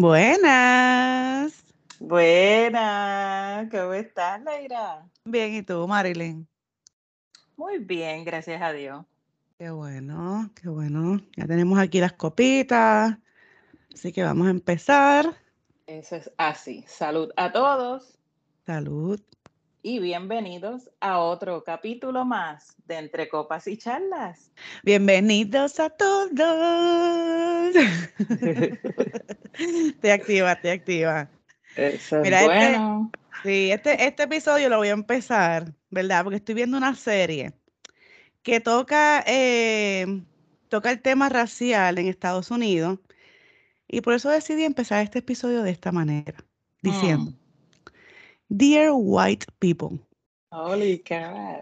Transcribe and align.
Buenas. 0.00 1.62
Buenas, 1.98 3.70
¿cómo 3.70 3.92
estás, 3.92 4.42
Leira? 4.42 5.06
Bien, 5.26 5.54
¿y 5.54 5.62
tú, 5.62 5.86
Marilyn? 5.86 6.48
Muy 7.58 7.76
bien, 7.78 8.24
gracias 8.24 8.62
a 8.62 8.72
Dios. 8.72 9.04
Qué 9.60 9.68
bueno, 9.68 10.48
qué 10.58 10.70
bueno. 10.70 11.20
Ya 11.36 11.46
tenemos 11.46 11.78
aquí 11.78 12.00
las 12.00 12.14
copitas, 12.14 13.18
así 13.92 14.10
que 14.10 14.22
vamos 14.22 14.46
a 14.46 14.50
empezar. 14.52 15.36
Eso 15.86 16.16
es 16.16 16.30
así. 16.38 16.82
Salud 16.88 17.30
a 17.36 17.52
todos 17.52 18.16
Salud. 18.64 19.20
y 19.82 19.98
bienvenidos 19.98 20.88
a 21.00 21.18
otro 21.18 21.62
capítulo 21.62 22.24
más 22.24 22.74
de 22.86 22.96
Entre 22.96 23.28
Copas 23.28 23.66
y 23.66 23.76
Charlas. 23.76 24.50
Bienvenidos 24.82 25.78
a 25.78 25.90
todos. 25.90 26.30
Te 30.00 30.10
activa, 30.10 30.58
te 30.58 30.70
activa. 30.70 31.28
Eso 31.76 32.16
es 32.16 32.22
Mira, 32.22 32.40
este- 32.40 32.54
bueno. 32.54 33.10
Sí, 33.42 33.70
este, 33.70 34.06
este 34.06 34.22
episodio 34.22 34.70
lo 34.70 34.78
voy 34.78 34.88
a 34.88 34.92
empezar, 34.92 35.74
¿verdad? 35.90 36.24
Porque 36.24 36.36
estoy 36.36 36.54
viendo 36.54 36.78
una 36.78 36.94
serie 36.94 37.52
que 38.42 38.60
toca, 38.60 39.22
eh, 39.26 40.22
toca 40.68 40.90
el 40.90 41.00
tema 41.00 41.28
racial 41.28 41.98
en 41.98 42.06
Estados 42.06 42.50
Unidos 42.50 42.98
y 43.88 44.00
por 44.00 44.14
eso 44.14 44.30
decidí 44.30 44.64
empezar 44.64 45.02
este 45.02 45.18
episodio 45.18 45.62
de 45.62 45.70
esta 45.70 45.92
manera, 45.92 46.44
diciendo, 46.82 47.32
Mm. 47.32 47.40
Dear 48.48 48.90
white 48.92 49.46
people, 49.60 50.00
Holy 50.50 51.04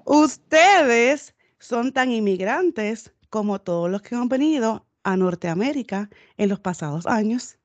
ustedes 0.06 1.34
son 1.58 1.92
tan 1.92 2.10
inmigrantes 2.10 3.12
como 3.28 3.60
todos 3.60 3.90
los 3.90 4.00
que 4.00 4.14
han 4.14 4.28
venido 4.28 4.86
a 5.02 5.16
Norteamérica 5.16 6.08
en 6.38 6.48
los 6.48 6.60
pasados 6.60 7.06
años. 7.06 7.58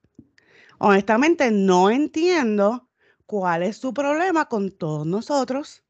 Honestamente, 0.80 1.52
no 1.52 1.90
entiendo 1.90 2.90
cuál 3.26 3.64
es 3.64 3.78
su 3.78 3.94
problema 3.94 4.50
con 4.50 4.72
todos 4.72 5.06
nosotros. 5.06 5.84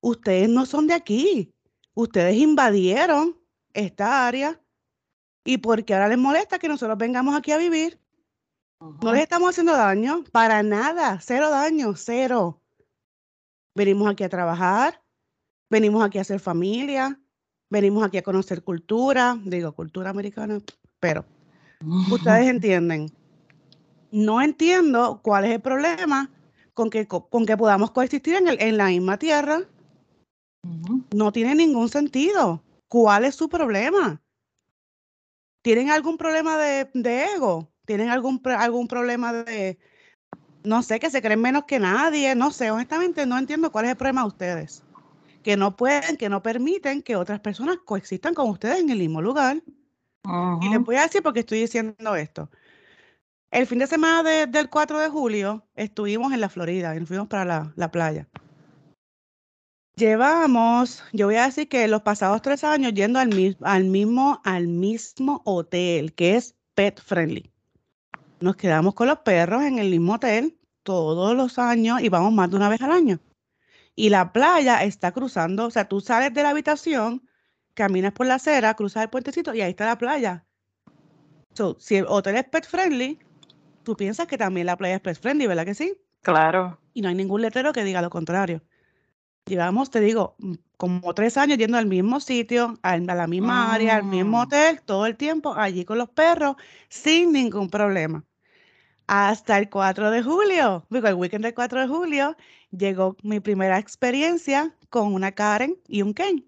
Ustedes 0.00 0.48
no 0.48 0.66
son 0.66 0.88
de 0.88 0.94
aquí. 0.94 1.54
Ustedes 1.94 2.36
invadieron 2.36 3.36
esta 3.72 4.26
área. 4.26 4.60
¿Y 5.44 5.58
por 5.58 5.84
qué 5.84 5.94
ahora 5.94 6.08
les 6.08 6.18
molesta 6.18 6.58
que 6.58 6.68
nosotros 6.68 6.98
vengamos 6.98 7.34
aquí 7.36 7.52
a 7.52 7.58
vivir? 7.58 7.98
No 9.02 9.12
les 9.12 9.22
estamos 9.22 9.50
haciendo 9.50 9.72
daño, 9.72 10.24
para 10.32 10.62
nada, 10.62 11.18
cero 11.22 11.50
daño, 11.50 11.94
cero. 11.96 12.60
Venimos 13.74 14.08
aquí 14.10 14.24
a 14.24 14.28
trabajar, 14.28 15.02
venimos 15.70 16.04
aquí 16.04 16.18
a 16.18 16.22
hacer 16.22 16.40
familia, 16.40 17.18
venimos 17.70 18.04
aquí 18.04 18.18
a 18.18 18.22
conocer 18.22 18.62
cultura, 18.62 19.38
digo, 19.44 19.72
cultura 19.72 20.10
americana, 20.10 20.60
pero 20.98 21.24
ustedes 22.10 22.48
entienden. 22.50 23.10
No 24.10 24.42
entiendo 24.42 25.20
cuál 25.22 25.44
es 25.44 25.52
el 25.52 25.60
problema 25.60 26.30
con 26.74 26.90
que, 26.90 27.06
co- 27.06 27.28
con 27.28 27.46
que 27.46 27.56
podamos 27.56 27.92
coexistir 27.92 28.34
en, 28.34 28.48
el- 28.48 28.60
en 28.60 28.76
la 28.76 28.86
misma 28.86 29.18
tierra. 29.18 29.62
No 31.14 31.32
tiene 31.32 31.54
ningún 31.54 31.88
sentido. 31.88 32.62
¿Cuál 32.88 33.24
es 33.24 33.34
su 33.34 33.48
problema? 33.48 34.20
¿Tienen 35.62 35.90
algún 35.90 36.16
problema 36.16 36.56
de, 36.56 36.90
de 36.94 37.24
ego? 37.36 37.70
¿Tienen 37.84 38.08
algún, 38.08 38.40
algún 38.56 38.86
problema 38.88 39.32
de, 39.32 39.78
no 40.64 40.82
sé, 40.82 41.00
que 41.00 41.10
se 41.10 41.20
creen 41.20 41.40
menos 41.40 41.64
que 41.64 41.78
nadie? 41.78 42.34
No 42.34 42.50
sé, 42.50 42.70
honestamente 42.70 43.26
no 43.26 43.36
entiendo 43.38 43.70
cuál 43.70 43.84
es 43.86 43.90
el 43.92 43.96
problema 43.96 44.22
de 44.22 44.28
ustedes. 44.28 44.82
Que 45.42 45.56
no 45.56 45.76
pueden, 45.76 46.16
que 46.16 46.28
no 46.28 46.42
permiten 46.42 47.02
que 47.02 47.16
otras 47.16 47.40
personas 47.40 47.78
coexistan 47.84 48.34
con 48.34 48.48
ustedes 48.50 48.80
en 48.80 48.90
el 48.90 48.98
mismo 48.98 49.20
lugar. 49.22 49.62
Y 50.62 50.68
les 50.68 50.80
voy 50.80 50.96
a 50.96 51.02
decir 51.02 51.22
por 51.22 51.32
qué 51.32 51.40
estoy 51.40 51.60
diciendo 51.60 52.14
esto. 52.14 52.50
El 53.50 53.66
fin 53.66 53.78
de 53.80 53.86
semana 53.86 54.22
de- 54.22 54.46
del 54.46 54.70
4 54.70 54.98
de 54.98 55.08
julio 55.08 55.66
estuvimos 55.74 56.32
en 56.32 56.40
la 56.40 56.48
Florida 56.48 56.94
y 56.94 57.00
nos 57.00 57.08
fuimos 57.08 57.26
para 57.28 57.44
la, 57.44 57.72
la 57.74 57.90
playa. 57.90 58.28
Llevamos, 60.00 61.04
yo 61.12 61.26
voy 61.26 61.36
a 61.36 61.44
decir 61.44 61.68
que 61.68 61.86
los 61.86 62.00
pasados 62.00 62.40
tres 62.40 62.64
años 62.64 62.94
yendo 62.94 63.18
al, 63.18 63.28
mis- 63.28 63.58
al 63.60 63.84
mismo, 63.84 64.40
al 64.44 64.66
mismo 64.66 65.42
hotel, 65.44 66.14
que 66.14 66.36
es 66.36 66.56
pet 66.74 66.98
friendly. 67.02 67.52
Nos 68.40 68.56
quedamos 68.56 68.94
con 68.94 69.08
los 69.08 69.18
perros 69.18 69.62
en 69.62 69.78
el 69.78 69.90
mismo 69.90 70.14
hotel 70.14 70.58
todos 70.84 71.36
los 71.36 71.58
años 71.58 72.00
y 72.00 72.08
vamos 72.08 72.32
más 72.32 72.48
de 72.48 72.56
una 72.56 72.70
vez 72.70 72.80
al 72.80 72.92
año. 72.92 73.20
Y 73.94 74.08
la 74.08 74.32
playa 74.32 74.82
está 74.84 75.12
cruzando, 75.12 75.66
o 75.66 75.70
sea, 75.70 75.86
tú 75.86 76.00
sales 76.00 76.32
de 76.32 76.44
la 76.44 76.48
habitación, 76.48 77.28
caminas 77.74 78.12
por 78.14 78.26
la 78.26 78.36
acera, 78.36 78.72
cruzas 78.72 79.02
el 79.02 79.10
puentecito 79.10 79.52
y 79.52 79.60
ahí 79.60 79.72
está 79.72 79.84
la 79.84 79.98
playa. 79.98 80.46
So, 81.52 81.76
si 81.78 81.96
el 81.96 82.06
hotel 82.08 82.36
es 82.36 82.44
pet 82.44 82.66
friendly, 82.66 83.18
tú 83.82 83.98
piensas 83.98 84.26
que 84.26 84.38
también 84.38 84.64
la 84.64 84.78
playa 84.78 84.94
es 84.94 85.02
pet 85.02 85.20
friendly, 85.20 85.46
¿verdad 85.46 85.66
que 85.66 85.74
sí? 85.74 85.94
Claro. 86.22 86.80
Y 86.94 87.02
no 87.02 87.10
hay 87.10 87.14
ningún 87.14 87.42
letrero 87.42 87.74
que 87.74 87.84
diga 87.84 88.00
lo 88.00 88.08
contrario. 88.08 88.62
Llevamos, 89.50 89.90
te 89.90 90.00
digo, 90.00 90.36
mm, 90.38 90.54
como 90.76 91.12
tres 91.14 91.36
años 91.36 91.58
yendo 91.58 91.76
al 91.76 91.86
mismo 91.86 92.20
sitio, 92.20 92.78
a 92.82 92.96
la 92.98 93.26
misma 93.26 93.74
área, 93.74 93.96
al 93.96 94.04
mismo 94.04 94.38
Mm. 94.38 94.40
hotel, 94.42 94.80
todo 94.82 95.06
el 95.06 95.16
tiempo, 95.16 95.54
allí 95.56 95.84
con 95.84 95.98
los 95.98 96.08
perros, 96.10 96.56
sin 96.88 97.32
ningún 97.32 97.68
problema. 97.68 98.24
Hasta 99.06 99.58
el 99.58 99.68
4 99.70 100.10
de 100.10 100.22
julio, 100.22 100.86
digo, 100.90 101.08
el 101.08 101.14
weekend 101.14 101.44
del 101.44 101.54
4 101.54 101.80
de 101.80 101.88
julio, 101.88 102.36
llegó 102.70 103.16
mi 103.24 103.40
primera 103.40 103.78
experiencia 103.78 104.76
con 104.90 105.14
una 105.14 105.32
Karen 105.32 105.76
y 105.88 106.02
un 106.02 106.14
Ken. 106.14 106.46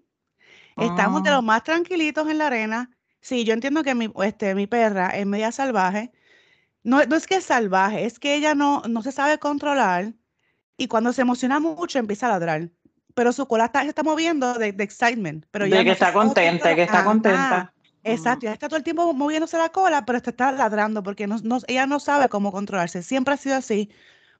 Estamos 0.77 1.23
de 1.23 1.31
Ah. 1.31 1.35
los 1.35 1.43
más 1.43 1.63
tranquilitos 1.63 2.29
en 2.29 2.37
la 2.39 2.47
arena. 2.47 2.91
Sí, 3.21 3.45
yo 3.45 3.53
entiendo 3.53 3.83
que 3.83 3.95
mi, 3.95 4.11
este, 4.23 4.55
mi 4.55 4.67
perra 4.67 5.09
es 5.11 5.25
media 5.25 5.51
salvaje. 5.51 6.11
No, 6.83 7.03
no 7.05 7.15
es 7.17 7.27
que 7.27 7.35
es 7.37 7.45
salvaje, 7.45 8.05
es 8.05 8.19
que 8.19 8.35
ella 8.35 8.55
no, 8.55 8.81
no 8.89 9.01
se 9.03 9.11
sabe 9.11 9.39
controlar 9.39 10.13
y 10.77 10.87
cuando 10.87 11.13
se 11.13 11.21
emociona 11.23 11.59
mucho 11.59 11.99
empieza 11.99 12.27
a 12.27 12.31
ladrar. 12.31 12.71
Pero 13.13 13.31
su 13.31 13.47
cola 13.47 13.65
está, 13.65 13.81
se 13.83 13.89
está 13.89 14.03
moviendo 14.03 14.53
de, 14.55 14.71
de 14.73 14.83
excitement. 14.83 15.45
Pero 15.51 15.65
De 15.65 15.71
ya 15.71 15.83
que 15.83 15.91
está 15.91 16.13
contenta, 16.13 16.75
que 16.75 16.83
está 16.83 17.03
contenta. 17.03 17.73
Exacto, 18.05 18.45
ya 18.45 18.53
está 18.53 18.67
todo 18.67 18.77
el 18.77 18.83
tiempo 18.83 19.13
moviéndose 19.13 19.57
la 19.57 19.69
cola, 19.69 20.03
pero 20.05 20.17
está, 20.17 20.31
está 20.31 20.51
ladrando 20.51 21.03
porque 21.03 21.25
no, 21.25 21.37
no- 21.43 21.59
ella 21.67 21.85
no 21.87 21.99
sabe 21.99 22.27
cómo 22.27 22.51
controlarse. 22.51 23.01
Siempre 23.01 23.33
ha 23.33 23.37
sido 23.37 23.55
así. 23.55 23.89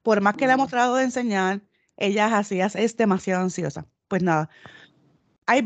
Por 0.02 0.20
más 0.20 0.34
que 0.36 0.46
le 0.46 0.52
hemos 0.52 0.68
tratado 0.68 0.96
de 0.96 1.04
enseñar, 1.04 1.62
ella 1.96 2.26
es 2.26 2.32
así, 2.34 2.60
es 2.60 2.96
demasiado 2.96 3.42
ansiosa. 3.42 3.86
Pues 4.08 4.22
nada, 4.22 4.50
hay 5.46 5.60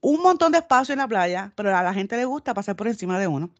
un 0.00 0.22
montón 0.22 0.52
de 0.52 0.58
espacio 0.58 0.92
en 0.92 0.98
la 0.98 1.08
playa, 1.08 1.52
pero 1.56 1.76
a 1.76 1.82
la 1.82 1.94
gente 1.94 2.16
le 2.16 2.24
gusta 2.24 2.54
pasar 2.54 2.76
por 2.76 2.88
encima 2.88 3.18
de 3.18 3.26
uno. 3.28 3.50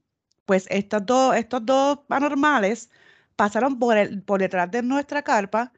Pues 0.47 0.67
estos 0.71 1.05
dos, 1.07 1.37
estos 1.37 1.65
dos 1.65 2.01
anormales 2.09 2.91
pasaron 3.37 3.79
por, 3.79 3.97
el, 3.97 4.23
por 4.23 4.41
detrás 4.41 4.71
de 4.71 4.83
nuestra 4.83 5.23
carpa 5.23 5.73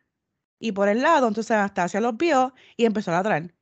y 0.62 0.70
por 0.70 0.88
el 0.88 1.02
lado, 1.02 1.26
entonces 1.26 1.50
Anastasia 1.50 2.00
los 2.00 2.16
vio 2.16 2.54
y 2.76 2.84
empezó 2.84 3.10
a 3.10 3.14
ladrar. 3.14 3.52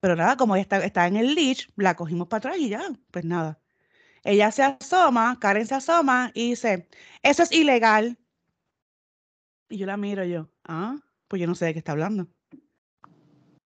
Pero 0.00 0.16
nada, 0.16 0.36
como 0.36 0.56
ella 0.56 0.62
está, 0.62 0.84
está 0.84 1.06
en 1.06 1.16
el 1.16 1.36
leash, 1.36 1.68
la 1.76 1.94
cogimos 1.94 2.26
para 2.26 2.38
atrás 2.38 2.56
y 2.58 2.68
ya, 2.68 2.82
pues 3.12 3.24
nada. 3.24 3.60
Ella 4.24 4.50
se 4.50 4.64
asoma, 4.64 5.38
Karen 5.40 5.66
se 5.68 5.76
asoma 5.76 6.32
y 6.34 6.50
dice, 6.50 6.88
eso 7.22 7.44
es 7.44 7.52
ilegal. 7.52 8.18
Y 9.68 9.78
yo 9.78 9.86
la 9.86 9.96
miro 9.96 10.24
yo, 10.24 10.50
ah, 10.64 10.96
pues 11.28 11.40
yo 11.40 11.46
no 11.46 11.54
sé 11.54 11.66
de 11.66 11.74
qué 11.74 11.78
está 11.78 11.92
hablando. 11.92 12.26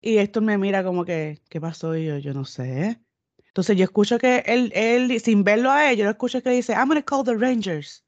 Y 0.00 0.18
esto 0.18 0.40
me 0.40 0.56
mira 0.56 0.84
como 0.84 1.04
que, 1.04 1.42
¿qué 1.48 1.60
pasó? 1.60 1.96
Y 1.96 2.06
yo, 2.06 2.18
yo 2.18 2.32
no 2.32 2.44
sé. 2.44 3.00
Entonces 3.48 3.76
yo 3.76 3.82
escucho 3.82 4.18
que 4.18 4.44
él, 4.46 4.70
él, 4.72 5.18
sin 5.20 5.42
verlo 5.42 5.72
a 5.72 5.90
ella, 5.90 6.04
yo 6.04 6.10
escucho 6.10 6.40
que 6.44 6.50
dice, 6.50 6.74
I'm 6.74 6.86
gonna 6.86 7.02
call 7.02 7.24
the 7.24 7.34
Rangers. 7.34 8.04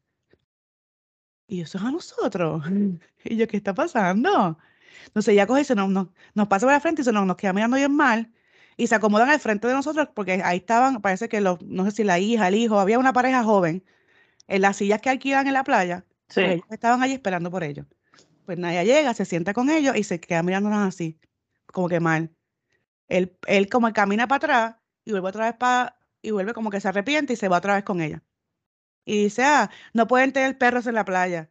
Y 1.50 1.61
eso 1.62 1.79
es 1.79 1.85
a 1.85 1.91
nosotros. 1.91 2.62
Y 3.25 3.37
yo, 3.37 3.47
¿qué 3.49 3.56
está 3.58 3.75
pasando? 3.75 4.58
Entonces 5.06 5.32
ella 5.35 5.47
coge 5.47 5.62
y 5.62 5.64
se 5.64 5.75
nos, 5.75 5.91
nos, 5.91 6.08
nos 6.35 6.49
pasa 6.49 6.67
por 6.67 6.73
la 6.73 6.81
frente 6.81 7.02
y 7.02 7.05
se 7.05 7.12
nos, 7.12 7.26
nos 7.26 7.37
queda 7.37 7.52
mirando 7.52 7.76
bien 7.76 7.94
mal. 7.94 8.32
Y 8.76 8.87
se 8.87 8.94
acomodan 8.94 9.29
al 9.29 9.41
frente 9.41 9.69
de 9.69 9.75
nosotros 9.75 10.08
porque 10.14 10.43
ahí 10.44 10.58
estaban, 10.58 11.02
parece 11.02 11.29
que 11.29 11.41
los, 11.41 11.61
no 11.62 11.85
sé 11.85 11.91
si 11.91 12.05
la 12.05 12.19
hija, 12.19 12.49
el 12.49 12.55
hijo, 12.55 12.79
había 12.81 12.99
una 12.99 13.12
pareja 13.12 13.44
joven 13.44 13.85
en 14.49 14.62
las 14.62 14.76
sillas 14.79 15.00
que 15.02 15.11
alquilan 15.11 15.47
en 15.49 15.55
la 15.55 15.64
playa. 15.64 16.06
Pues 16.35 16.47
Sí. 16.47 16.52
ellos 16.55 16.67
estaban 16.70 17.02
allí 17.02 17.14
esperando 17.14 17.50
por 17.50 17.64
ellos. 17.64 17.87
Pues 18.47 18.58
Naya 18.58 18.85
llega, 18.85 19.14
se 19.14 19.25
sienta 19.26 19.55
con 19.55 19.70
ellos 19.70 19.97
y 19.97 20.05
se 20.05 20.20
queda 20.20 20.43
mirándonos 20.44 20.81
así, 20.88 21.20
como 21.73 21.88
que 21.88 22.00
mal. 22.00 22.35
Él, 23.08 23.37
él 23.49 23.69
como 23.70 23.93
camina 23.93 24.29
para 24.29 24.37
atrás 24.38 24.76
y 25.05 25.12
vuelve 25.12 25.29
otra 25.31 25.47
vez 25.47 25.56
para, 25.56 25.99
y 26.23 26.32
vuelve 26.32 26.55
como 26.55 26.70
que 26.70 26.81
se 26.81 26.88
arrepiente 26.88 27.35
y 27.35 27.37
se 27.37 27.49
va 27.49 27.58
otra 27.58 27.75
vez 27.76 27.85
con 27.85 28.00
ella. 28.02 28.23
Y 29.10 29.24
dice, 29.24 29.42
ah, 29.42 29.70
no 29.92 30.06
pueden 30.06 30.32
tener 30.32 30.56
perros 30.56 30.86
en 30.86 30.94
la 30.94 31.04
playa. 31.04 31.50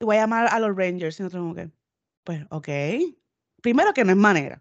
Y 0.00 0.04
voy 0.06 0.16
a 0.16 0.22
llamar 0.22 0.48
a 0.48 0.58
los 0.58 0.76
Rangers. 0.76 1.20
Y 1.20 1.22
nosotros 1.22 1.42
como 1.42 1.54
que, 1.54 1.70
pues, 2.24 2.44
ok. 2.50 2.68
Primero 3.62 3.94
que 3.94 4.04
no 4.04 4.10
es 4.10 4.16
manera. 4.16 4.60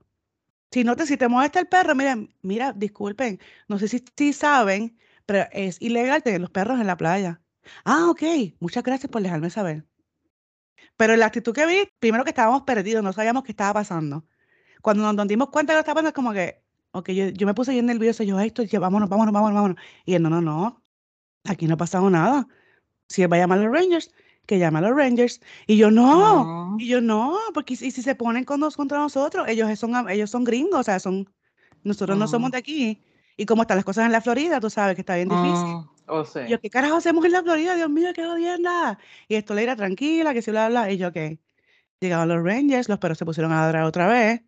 Si 0.72 0.84
no 0.84 0.96
te, 0.96 1.08
si 1.08 1.18
te 1.18 1.28
molesta 1.28 1.60
el 1.60 1.68
perro, 1.68 1.96
mira, 1.96 2.18
mira, 2.44 2.74
disculpen, 2.74 3.40
no 3.68 3.80
sé 3.80 3.88
si, 3.88 4.06
si 4.18 4.34
saben, 4.34 4.98
pero 5.26 5.48
es 5.52 5.82
ilegal 5.82 6.24
tener 6.24 6.42
los 6.42 6.52
perros 6.52 6.80
en 6.80 6.88
la 6.88 6.98
playa. 6.98 7.42
Ah, 7.86 8.10
ok, 8.10 8.24
muchas 8.60 8.84
gracias 8.84 9.12
por 9.12 9.24
dejarme 9.24 9.50
saber. 9.50 9.86
Pero 10.98 11.16
la 11.16 11.28
actitud 11.28 11.54
que 11.54 11.66
vi, 11.66 11.90
primero 12.00 12.24
que 12.24 12.32
estábamos 12.32 12.64
perdidos, 12.64 13.04
no 13.04 13.14
sabíamos 13.14 13.44
qué 13.44 13.52
estaba 13.54 13.74
pasando. 13.74 14.26
Cuando 14.82 15.12
nos, 15.14 15.28
dimos 15.28 15.50
cuenta 15.50 15.74
de 15.74 15.80
lo 15.80 15.84
que 15.84 15.92
estaba 15.92 15.96
pasando, 15.96 16.10
es 16.10 16.16
como 16.16 16.34
que, 16.34 16.64
ok, 16.92 17.10
yo, 17.12 17.30
yo 17.30 17.48
me 17.48 17.54
puse 17.56 17.72
bien 17.72 17.88
nervioso, 17.88 18.24
yo, 18.24 18.40
esto, 18.40 18.64
vámonos, 18.80 19.10
vámonos, 19.10 19.34
vámonos, 19.34 19.56
vámonos. 19.56 19.78
Y 20.06 20.16
él, 20.16 20.24
no, 20.24 20.30
no, 20.30 20.42
no, 20.42 20.83
aquí 21.46 21.68
no 21.68 21.76
ha 21.76 21.78
pasado 21.78 22.10
nada. 22.10 22.48
Si 23.08 23.22
él 23.22 23.32
va 23.32 23.38
a 23.38 23.40
llamar 23.42 23.60
a 23.60 23.64
los 23.64 23.74
Rangers, 23.74 24.12
que 24.46 24.60
llame 24.60 24.80
a 24.80 24.82
los 24.82 24.96
Rangers. 24.96 25.42
Y 25.68 25.78
yo, 25.78 25.92
no, 25.92 26.76
y 26.80 26.88
yo, 26.88 27.02
no, 27.02 27.38
porque 27.54 27.76
si, 27.76 27.92
si 27.92 28.02
se 28.02 28.16
ponen 28.16 28.44
con 28.44 28.62
contra 28.72 28.98
nosotros, 29.00 29.48
ellos 29.48 29.78
son, 29.80 30.10
ellos 30.10 30.30
son 30.30 30.44
gringos, 30.44 30.82
o 30.82 30.84
sea, 30.84 31.00
son, 31.00 31.30
nosotros 31.84 32.18
no 32.18 32.28
somos 32.28 32.52
de 32.52 32.58
aquí. 32.58 33.02
Y 33.36 33.46
como 33.46 33.64
están 33.64 33.78
las 33.78 33.86
cosas 33.86 34.06
en 34.06 34.12
la 34.12 34.22
Florida, 34.22 34.60
tú 34.60 34.70
sabes 34.70 34.96
que 34.96 35.02
está 35.02 35.16
bien 35.16 35.30
difícil. 35.30 35.90
Oh, 36.06 36.26
sea. 36.26 36.46
yo, 36.48 36.60
¿qué 36.60 36.70
carajo 36.70 36.98
hacemos 36.98 37.24
en 37.26 37.32
la 37.32 37.42
Florida? 37.42 37.76
Dios 37.76 37.90
mío, 37.90 38.10
qué 38.14 38.26
jodienda. 38.26 39.00
Y 39.28 39.36
esto 39.36 39.56
le 39.56 39.64
era 39.64 39.76
tranquila, 39.76 40.34
que 40.34 40.42
si 40.42 40.52
bla, 40.52 40.70
bla. 40.70 40.92
Y 40.92 40.98
yo, 40.98 41.12
¿qué? 41.12 41.40
Llegaban 42.00 42.28
los 42.28 42.44
Rangers, 42.44 42.90
los 42.90 43.00
perros 43.00 43.18
se 43.18 43.26
pusieron 43.26 43.52
a 43.54 43.62
ladrar 43.62 43.84
otra 43.86 44.08
vez. 44.08 44.42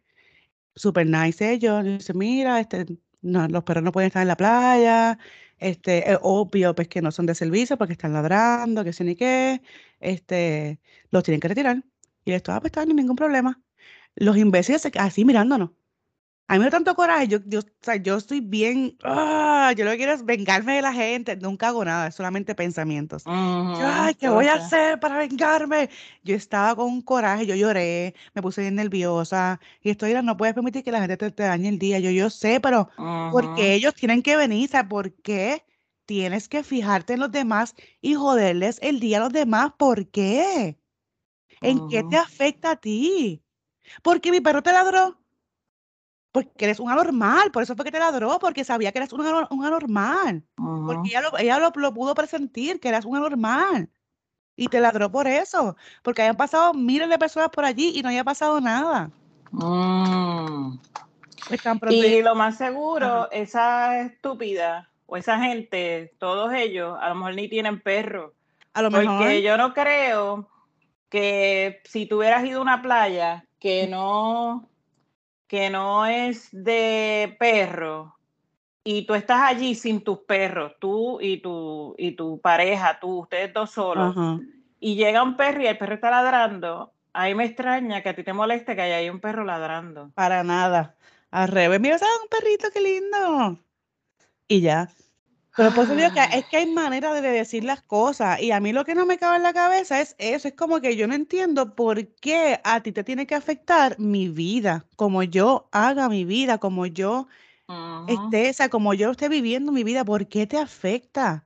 Super 0.76 1.08
nice 1.08 1.52
ellos. 1.54 1.84
Dice, 1.84 2.14
mira, 2.14 2.60
este, 2.60 2.86
no, 3.26 3.48
los 3.48 3.64
perros 3.64 3.84
no 3.84 3.92
pueden 3.92 4.08
estar 4.08 4.22
en 4.22 4.28
la 4.28 4.38
playa. 4.38 5.18
Este, 5.58 6.12
es 6.12 6.20
obvio, 6.22 6.76
pues 6.76 6.88
que 6.88 7.02
no 7.02 7.12
son 7.12 7.26
de 7.26 7.36
servicio 7.36 7.78
porque 7.78 7.94
están 7.94 8.14
ladrando, 8.14 8.84
que 8.84 8.94
sé 8.94 9.04
ni 9.04 9.16
qué. 9.16 9.62
Este, 10.00 10.80
los 11.12 11.24
tienen 11.24 11.40
que 11.42 11.48
retirar. 11.50 11.84
Y 12.26 12.34
esto, 12.34 12.52
ah, 12.54 12.60
pues 12.62 12.70
está, 12.70 12.86
no 12.86 12.94
ningún 12.94 13.16
problema. 13.16 13.62
Los 14.16 14.38
imbéciles 14.38 14.88
así 14.98 15.26
mirándonos. 15.26 15.72
A 16.48 16.54
mí 16.54 16.60
me 16.60 16.66
da 16.66 16.72
tanto 16.72 16.94
coraje, 16.94 17.28
yo, 17.28 17.40
yo, 17.48 17.62
o 17.62 17.64
sea, 17.82 17.96
yo 17.96 18.18
estoy 18.18 18.40
bien, 18.40 18.96
¡ah! 19.04 19.74
yo 19.76 19.84
lo 19.84 19.92
que 19.92 19.98
quiero 19.98 20.14
es 20.14 20.24
vengarme 20.24 20.76
de 20.76 20.84
la 20.84 20.94
gente, 20.94 21.36
nunca 21.38 21.70
hago 21.70 21.84
nada, 21.84 22.12
solamente 22.12 22.54
pensamientos. 22.54 23.24
ay, 23.26 24.14
¿qué 24.14 24.30
voy 24.30 24.46
a 24.46 24.54
hacer 24.54 25.00
para 25.00 25.18
vengarme? 25.18 25.90
Yo 26.24 26.36
estaba 26.36 26.76
con 26.76 26.86
un 26.86 27.02
coraje, 27.02 27.48
yo 27.48 27.56
lloré, 27.56 28.14
me 28.36 28.44
puse 28.44 28.62
bien 28.62 28.76
nerviosa, 28.76 29.60
y 29.82 29.90
estoy, 29.90 30.14
no 30.22 30.38
puedes 30.38 30.54
permitir 30.54 30.84
que 30.84 30.92
la 30.92 31.00
gente 31.00 31.18
te, 31.18 31.44
dañe 31.44 31.68
el 31.68 31.80
día, 31.80 31.98
yo, 31.98 32.12
yo 32.12 32.30
sé, 32.30 32.60
pero 32.60 32.90
¿por 33.32 33.56
qué 33.56 33.74
ellos 33.74 33.96
tienen 33.96 34.22
que 34.22 34.38
venir? 34.38 34.70
O 34.70 34.72
sea, 34.72 34.88
¿por 34.88 35.14
qué 35.14 35.66
tienes 36.06 36.48
que 36.48 36.64
fijarte 36.64 37.14
en 37.14 37.22
los 37.22 37.32
demás 37.32 37.74
y 38.02 38.14
joderles 38.14 38.78
el 38.84 39.00
día 39.00 39.18
a 39.18 39.22
los 39.22 39.34
demás? 39.34 39.72
¿Por 39.80 40.12
qué? 40.12 40.78
¿En 41.62 41.90
qué 41.90 42.04
te 42.04 42.18
afecta 42.18 42.72
a 42.72 42.76
ti? 42.76 43.44
Porque 44.04 44.30
mi 44.30 44.42
perro 44.42 44.62
te 44.62 44.72
ladró 44.72 45.25
porque 46.36 46.66
eres 46.66 46.82
un 46.82 46.92
anormal, 46.92 47.50
por 47.50 47.64
eso 47.64 47.78
fue 47.78 47.86
que 47.86 47.94
te 47.94 48.00
ladró, 48.00 48.40
porque 48.40 48.66
sabía 48.66 48.92
que 48.92 48.98
eres 48.98 49.14
un, 49.14 49.26
anormal, 49.26 50.44
porque 50.58 51.08
ella, 51.08 51.22
lo, 51.22 51.38
ella 51.38 51.60
lo, 51.60 51.94
pudo 51.94 52.14
presentir, 52.14 52.82
que 52.82 52.90
eras 52.90 53.06
un 53.06 53.16
anormal, 53.16 53.88
y 54.58 54.68
te 54.68 54.82
ladró 54.82 55.10
por 55.10 55.28
eso, 55.28 55.78
porque 56.04 56.24
habían 56.24 56.36
pasado 56.36 56.74
miles 56.74 57.08
de 57.08 57.18
personas 57.18 57.48
por 57.52 57.64
allí 57.64 57.94
y 57.96 58.02
no 58.02 58.10
había 58.10 58.26
pasado 58.26 58.60
nada. 58.60 59.12
Mm. 59.52 60.78
Y 61.90 62.22
lo 62.22 62.36
más 62.36 62.58
seguro, 62.58 63.32
esa 63.32 64.02
estúpida 64.02 64.90
o 65.06 65.16
esa 65.16 65.40
gente, 65.40 66.14
todos 66.20 66.54
ellos, 66.54 66.98
a 67.00 67.08
lo 67.08 67.16
mejor 67.16 67.36
ni 67.36 67.48
tienen 67.48 67.80
perro. 67.80 68.34
A 68.74 68.82
lo 68.82 68.92
mejor. 68.92 69.20
Porque 69.20 69.42
yo 69.42 69.56
no 69.56 69.74
creo 69.74 70.50
que 71.08 71.80
si 71.86 72.08
tú 72.08 72.18
hubieras 72.18 72.44
ido 72.44 72.60
a 72.60 72.64
una 72.64 72.82
playa 72.82 73.46
que 73.58 73.88
no 73.88 74.68
que 75.48 75.70
no 75.70 76.06
es 76.06 76.50
de 76.52 77.36
perro 77.40 78.16
y 78.84 79.06
tú 79.06 79.16
estás 79.16 79.42
allí 79.42 79.74
sin 79.74 80.04
tus 80.04 80.20
perros, 80.20 80.74
tú 80.80 81.20
y 81.20 81.38
tu, 81.42 81.96
y 81.98 82.12
tu 82.12 82.40
pareja, 82.40 83.00
tú, 83.00 83.22
ustedes 83.22 83.52
dos 83.52 83.72
solos, 83.72 84.16
y 84.80 84.96
llega 84.96 85.24
un 85.24 85.36
perro 85.36 85.64
y 85.64 85.68
el 85.68 85.78
perro 85.78 85.96
está 85.96 86.12
ladrando, 86.12 86.94
ahí 87.12 87.34
me 87.34 87.46
extraña 87.46 88.04
que 88.04 88.10
a 88.10 88.16
ti 88.16 88.24
te 88.24 88.34
moleste 88.34 88.76
que 88.76 88.84
haya 88.84 89.12
un 89.12 89.20
perro 89.20 89.44
ladrando. 89.44 90.12
Para 90.14 90.44
nada. 90.44 90.96
Al 91.32 91.48
revés, 91.48 91.80
mira, 91.80 91.98
¿sabes? 91.98 92.14
Un 92.22 92.30
perrito, 92.30 92.68
qué 92.72 92.82
lindo. 92.82 93.60
Y 94.48 94.62
ya. 94.62 94.90
Pero 95.56 95.72
por 95.74 95.86
eso 95.86 95.96
digo 95.96 96.10
que 96.12 96.38
es 96.38 96.46
que 96.46 96.58
hay 96.58 96.74
manera 96.74 97.14
de 97.14 97.22
decir 97.22 97.64
las 97.64 97.82
cosas 97.82 98.42
y 98.42 98.52
a 98.52 98.60
mí 98.60 98.74
lo 98.74 98.84
que 98.84 98.94
no 98.94 99.06
me 99.06 99.18
cabe 99.18 99.38
en 99.38 99.44
la 99.44 99.54
cabeza 99.54 100.02
es 100.02 100.16
eso, 100.18 100.50
es 100.50 100.54
como 100.54 100.82
que 100.82 100.98
yo 100.98 101.08
no 101.08 101.14
entiendo 101.14 101.76
por 101.76 102.06
qué 102.16 102.60
a 102.64 102.82
ti 102.82 102.92
te 102.92 103.06
tiene 103.06 103.26
que 103.26 103.36
afectar 103.36 103.98
mi 103.98 104.28
vida, 104.28 104.86
como 104.98 105.24
yo 105.24 105.70
haga 105.72 106.10
mi 106.10 106.26
vida, 106.26 106.58
como 106.58 106.86
yo 106.86 107.28
esté, 108.08 108.50
o 108.50 108.54
sea, 108.54 108.70
como 108.70 108.94
yo 108.94 109.12
esté 109.12 109.30
viviendo 109.30 109.72
mi 109.72 109.84
vida, 109.86 110.04
¿por 110.04 110.28
qué 110.28 110.46
te 110.46 110.58
afecta? 110.58 111.46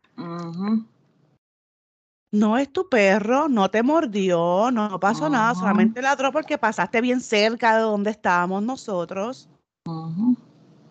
No 2.32 2.58
es 2.58 2.72
tu 2.72 2.90
perro, 2.90 3.48
no 3.48 3.70
te 3.70 3.84
mordió, 3.84 4.72
no 4.72 5.00
pasó 5.00 5.30
nada, 5.30 5.54
solamente 5.54 6.02
ladró 6.02 6.32
porque 6.32 6.58
pasaste 6.58 7.02
bien 7.02 7.22
cerca 7.22 7.76
de 7.78 7.84
donde 7.84 8.12
estábamos 8.12 8.64
nosotros 8.64 9.50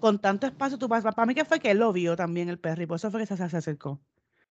con 0.00 0.18
tanto 0.18 0.46
espacio, 0.46 0.78
tu 0.78 0.88
papá, 0.88 1.12
para 1.12 1.26
mí 1.26 1.34
que 1.34 1.44
fue 1.44 1.60
que 1.60 1.70
él 1.70 1.78
lo 1.78 1.92
vio 1.92 2.16
también 2.16 2.48
el 2.48 2.58
perro 2.58 2.82
y 2.82 2.86
por 2.86 2.96
eso 2.96 3.10
fue 3.10 3.20
que 3.20 3.26
se, 3.26 3.36
se 3.36 3.56
acercó. 3.56 4.00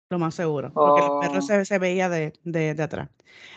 Lo 0.08 0.19
más 0.19 0.34
seguro. 0.34 0.72
Porque 0.72 1.02
el 1.02 1.10
perro 1.20 1.38
oh. 1.38 1.64
se, 1.64 1.78
veía 1.78 2.08
de, 2.08 2.32
de, 2.44 2.75
de, 2.75 2.82
atrás. 2.82 3.08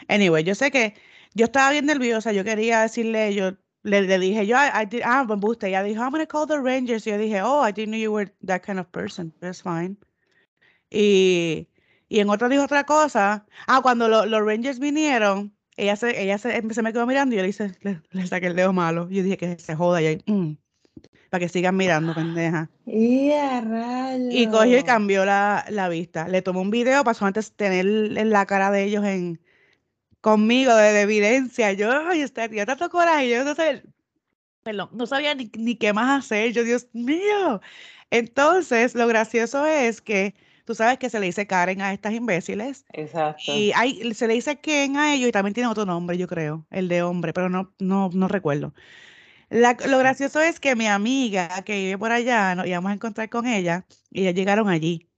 Anyway, 0.08 0.44
yo 0.44 0.56
sé 0.56 0.72
que 0.72 0.96
yo 1.36 1.46
estaba 1.46 1.72
bien 1.72 1.86
nerviosa. 1.86 2.32
Yo 2.32 2.44
quería 2.44 2.82
decirle, 2.82 3.36
yo 3.36 3.52
le, 3.84 4.02
le 4.02 4.18
dije, 4.18 4.48
yo, 4.48 4.58
I, 4.58 4.86
did, 4.88 5.02
ah, 5.06 5.24
me 5.26 5.36
gusta. 5.36 5.68
Ella 5.68 5.84
dijo, 5.84 6.02
I'm 6.02 6.12
going 6.12 6.26
to 6.26 6.28
call 6.28 6.48
the 6.48 6.58
Rangers. 6.58 7.06
Y 7.06 7.12
yo 7.12 7.18
dije, 7.20 7.42
oh, 7.44 7.68
I 7.68 7.72
didn't 7.72 7.92
know 7.92 8.00
you 8.00 8.12
were 8.12 8.32
that 8.46 8.62
kind 8.62 8.80
of 8.80 8.88
person. 8.88 9.32
That's 9.40 9.62
fine. 9.62 9.98
Y, 10.90 11.68
y 12.08 12.20
en 12.20 12.30
otra 12.30 12.50
dijo 12.50 12.64
otra 12.64 12.84
cosa. 12.84 13.46
Ah, 13.68 13.82
cuando 13.84 14.08
los 14.08 14.42
Rangers 14.44 14.80
vinieron, 14.80 15.56
ella 15.78 15.96
se, 15.96 16.20
ella 16.20 16.40
se, 16.40 16.62
se, 16.74 16.82
me 16.82 16.92
quedó 16.92 17.06
mirando 17.06 17.36
y 17.36 17.38
yo 17.38 17.44
le, 17.44 17.50
hice, 17.50 17.78
le, 17.82 18.28
saqué 18.28 18.48
el 18.48 18.56
dedo 18.56 18.74
malo. 18.74 19.08
Yo 19.10 19.22
dije 19.22 19.38
que 19.38 19.60
se 19.60 19.76
joda. 19.76 20.02
Y 20.02 20.24
mm 20.26 20.58
para 21.30 21.42
que 21.42 21.50
sigan 21.50 21.78
mirando, 21.78 22.14
pendeja. 22.14 22.70
Y, 22.86 23.32
y 24.32 24.48
cogió 24.48 24.80
y 24.80 24.84
cambió 24.84 25.26
la, 25.26 25.88
vista. 25.90 26.28
Le 26.28 26.42
tomó 26.42 26.62
un 26.62 26.72
video 26.72 27.04
para 27.04 27.18
antes 27.26 27.52
tener 27.54 27.86
la 27.86 28.46
cara 28.46 28.72
de 28.72 28.84
ellos 28.84 29.06
en 29.06 29.40
conmigo 30.22 30.76
de, 30.76 31.02
evidencia. 31.02 31.72
Yo, 31.74 31.92
ay, 31.92 32.22
este, 32.22 32.50
yo 32.52 32.66
tanto 32.66 32.90
coraje, 32.90 33.30
yo 33.30 33.44
no 33.44 33.54
perdón, 34.64 34.90
no 34.92 35.06
sabía 35.06 35.36
ni, 35.36 35.50
ni 35.58 35.76
qué 35.76 35.94
más 35.94 36.26
hacer. 36.26 36.52
Yo, 36.52 36.64
Dios 36.64 36.88
mío. 36.94 37.62
Entonces, 38.10 38.96
lo 38.96 39.08
gracioso 39.08 39.66
es 39.66 40.02
que 40.02 40.34
tú 40.66 40.74
sabes 40.74 40.98
que 40.98 41.10
se 41.10 41.20
le 41.20 41.28
dice 41.28 41.46
Karen 41.46 41.82
a 41.82 41.94
estas 41.94 42.14
imbéciles. 42.14 42.86
Exacto. 42.94 43.44
Y 43.48 43.72
hay, 43.76 44.14
se 44.14 44.28
le 44.28 44.34
dice 44.34 44.60
Ken 44.60 44.98
a 44.98 45.14
ellos 45.14 45.30
y 45.30 45.32
también 45.32 45.54
tiene 45.54 45.70
otro 45.70 45.86
nombre, 45.86 46.18
yo 46.18 46.28
creo, 46.28 46.66
el 46.72 46.88
de 46.88 47.04
hombre, 47.04 47.34
pero 47.34 47.50
no, 47.50 47.72
no, 47.80 48.10
no 48.14 48.28
recuerdo 48.28 48.74
lo 49.50 49.98
gracioso 50.00 50.42
es 50.42 50.60
que 50.60 50.76
mi 50.76 50.88
amiga 50.88 51.64
que 51.64 51.76
vive 51.76 51.98
por 51.98 52.12
allá, 52.12 52.56
nos 52.56 52.68
íbamos 52.68 52.92
a 52.92 52.96
encontrar 52.96 53.30
con 53.30 53.48
ella 53.48 53.86
y 54.12 54.24
ya 54.26 54.32
llegaron 54.32 54.70
allí. 54.70 55.10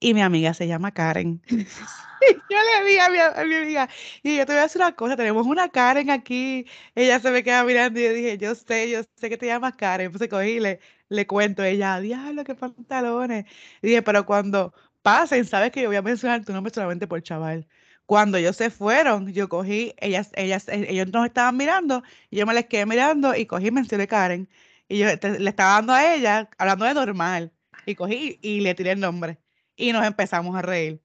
Y 0.00 0.14
mi 0.14 0.22
amiga 0.22 0.54
se 0.54 0.66
llama 0.66 0.92
Karen. 0.92 1.42
yo 2.50 2.56
le 2.80 2.88
dije 2.88 3.00
a 3.00 3.10
mi, 3.10 3.18
amiga, 3.18 3.88
y 4.22 4.36
yo 4.36 4.46
te 4.46 4.52
voy 4.52 4.60
a 4.60 4.62
decir 4.64 4.80
una 4.80 4.94
cosa, 4.94 5.16
tenemos 5.16 5.46
una 5.46 5.68
Karen 5.68 6.10
aquí. 6.10 6.66
Ella 6.94 7.20
se 7.20 7.30
me 7.30 7.42
queda 7.42 7.64
mirando 7.64 8.00
y 8.00 8.04
yo 8.04 8.12
dije, 8.12 8.38
yo 8.38 8.54
sé, 8.54 8.90
yo 8.90 9.02
sé 9.16 9.28
que 9.28 9.36
te 9.36 9.46
llamas 9.46 9.76
Karen. 9.76 10.12
Pues 10.12 10.28
cogí 10.28 10.52
y 10.52 10.60
le, 10.60 10.80
le 11.08 11.26
cuento, 11.26 11.62
ella, 11.64 12.00
diablo, 12.00 12.44
qué 12.44 12.54
pantalones. 12.54 13.46
Y 13.82 13.88
dije, 13.88 14.02
pero 14.02 14.26
cuando 14.26 14.72
pasen, 15.02 15.44
sabes 15.44 15.70
que 15.72 15.82
yo 15.82 15.88
voy 15.88 15.96
a 15.96 16.02
mencionar 16.02 16.44
tu 16.44 16.52
nombre 16.52 16.72
solamente 16.72 17.06
por 17.06 17.22
chaval. 17.22 17.66
Cuando 18.08 18.38
ellos 18.38 18.56
se 18.56 18.70
fueron, 18.70 19.34
yo 19.34 19.50
cogí, 19.50 19.94
ellas, 19.98 20.30
ellas, 20.34 20.66
eh, 20.68 20.86
ellos 20.88 21.08
nos 21.12 21.26
estaban 21.26 21.58
mirando, 21.58 22.02
y 22.30 22.38
yo 22.38 22.46
me 22.46 22.54
les 22.54 22.64
quedé 22.66 22.86
mirando 22.86 23.34
y 23.36 23.44
cogí 23.44 23.70
mencioné 23.70 24.06
Karen. 24.08 24.48
Y 24.88 24.98
yo 24.98 25.06
le 25.06 25.50
estaba 25.50 25.74
dando 25.74 25.92
a 25.92 26.14
ella, 26.14 26.48
hablando 26.56 26.86
de 26.86 26.94
normal, 26.94 27.52
y 27.84 27.94
cogí 27.96 28.38
y 28.42 28.60
le 28.62 28.74
tiré 28.74 28.92
el 28.92 29.00
nombre. 29.00 29.38
Y 29.76 29.92
nos 29.92 30.06
empezamos 30.06 30.56
a 30.56 30.62
reír. 30.62 31.02